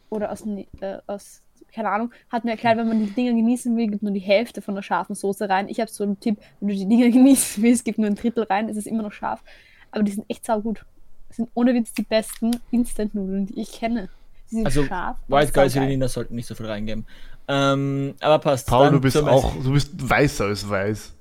[0.09, 0.45] Oder aus,
[0.81, 1.41] äh, aus,
[1.75, 4.63] keine Ahnung, hat mir erklärt, wenn man die Dinger genießen will, gibt nur die Hälfte
[4.63, 5.69] von der scharfen Soße rein.
[5.69, 8.45] Ich habe so einen Tipp, wenn du die Dinger genießen willst, gib nur ein Drittel
[8.45, 9.43] rein, es ist immer noch scharf.
[9.91, 10.85] Aber die sind echt saugut.
[11.29, 14.09] Das sind ohne Witz die besten Instant-Nudeln, die ich kenne.
[14.51, 15.17] Die sind Also, scharf.
[15.29, 15.75] White Guys.
[15.75, 17.07] Nina sollten nicht so viel reingeben.
[17.49, 18.69] Ähm, aber passt.
[18.69, 21.15] Paul, Dann du bist auch, du bist weißer als weiß.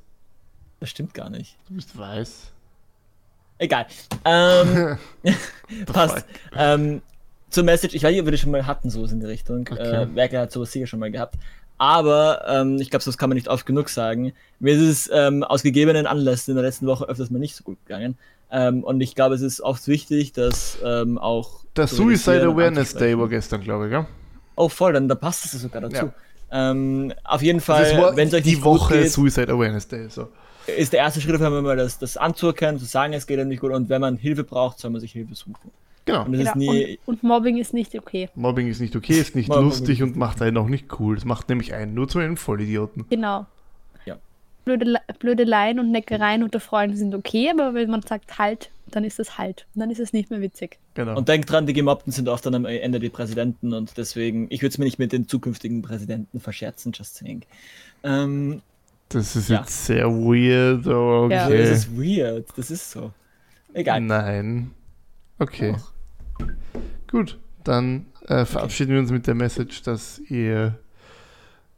[0.81, 1.55] Das stimmt gar nicht.
[1.69, 2.51] Du bist weiß.
[3.59, 3.85] Egal.
[4.25, 4.97] Ähm,
[5.85, 6.25] passt.
[6.55, 7.03] Ähm,
[7.51, 9.61] zur Message, ich weiß nicht, ob wir das schon mal hatten, sowas in die Richtung.
[9.61, 9.77] Okay.
[9.77, 11.35] Äh, Werkel hat sowas sicher schon mal gehabt.
[11.77, 14.33] Aber ähm, ich glaube, das kann man nicht oft genug sagen.
[14.59, 17.63] Mir ist es ähm, aus gegebenen Anlässen in der letzten Woche öfters mal nicht so
[17.63, 18.17] gut gegangen.
[18.49, 21.63] Ähm, und ich glaube, es ist oft wichtig, dass ähm, auch.
[21.75, 24.07] Der zu Suicide Awareness Day war gestern, glaube ich, ja?
[24.55, 26.11] Oh, voll, dann da passt es sogar dazu.
[26.51, 26.71] Ja.
[26.71, 30.09] Ähm, auf jeden Fall, wenn es euch die nicht gut Woche geht, Suicide Awareness Day.
[30.09, 30.29] So.
[30.67, 33.49] Ist der erste Schritt auf einmal mal das, das anzuerkennen, zu sagen, es geht einem
[33.49, 33.71] nicht gut.
[33.71, 35.55] Und wenn man Hilfe braucht, soll man sich Hilfe suchen.
[36.05, 36.25] Genau.
[36.25, 36.49] Und Genau.
[36.49, 36.97] ist nie.
[37.05, 38.29] und, und Mobbing ist nicht okay.
[38.35, 41.15] Mobbing ist nicht okay, ist nicht Mobbing lustig ist und macht einen auch nicht cool.
[41.15, 43.05] Das macht nämlich einen nur zu einem Vollidioten.
[43.09, 43.45] Genau.
[44.05, 44.17] Ja.
[44.65, 49.03] Blöde, Le- Blödeleien und Neckereien unter Freunden sind okay, aber wenn man sagt halt, dann
[49.03, 49.67] ist es halt.
[49.75, 50.79] Und dann ist es nicht mehr witzig.
[50.95, 51.15] Genau.
[51.17, 54.61] Und denkt dran, die Gemobbten sind oft dann am Ende die Präsidenten und deswegen, ich
[54.63, 57.43] würde es mir nicht mit den zukünftigen Präsidenten verscherzen, just saying.
[58.03, 58.61] Ähm,
[59.13, 59.59] das ist ja.
[59.59, 61.47] jetzt sehr weird, aber Ja.
[61.47, 61.57] okay.
[61.57, 63.11] Das ist weird, das ist so.
[63.73, 64.01] Egal.
[64.01, 64.71] Nein.
[65.39, 65.75] Okay.
[66.39, 66.47] Doch.
[67.09, 70.79] Gut, dann äh, verabschieden wir uns mit der Message, dass ihr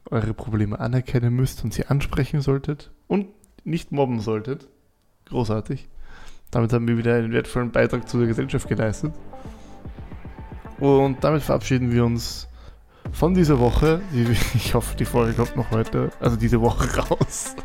[0.10, 3.28] eure Probleme anerkennen müsst und sie ansprechen solltet und
[3.64, 4.68] nicht mobben solltet.
[5.26, 5.88] Großartig.
[6.52, 9.14] Damit haben wir wieder einen wertvollen Beitrag zu der Gesellschaft geleistet.
[10.80, 12.48] Und damit verabschieden wir uns
[13.12, 14.02] von dieser Woche.
[14.56, 17.56] Ich hoffe, die Folge kommt noch heute, also diese Woche raus.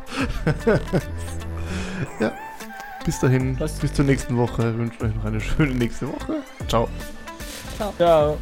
[2.21, 2.33] ja,
[3.05, 3.79] bis dahin, Was?
[3.79, 4.71] bis zur nächsten Woche.
[4.71, 6.43] Ich wünsche euch noch eine schöne nächste Woche.
[6.69, 6.89] Ciao.
[7.77, 7.93] Ciao.
[7.97, 8.39] Ciao.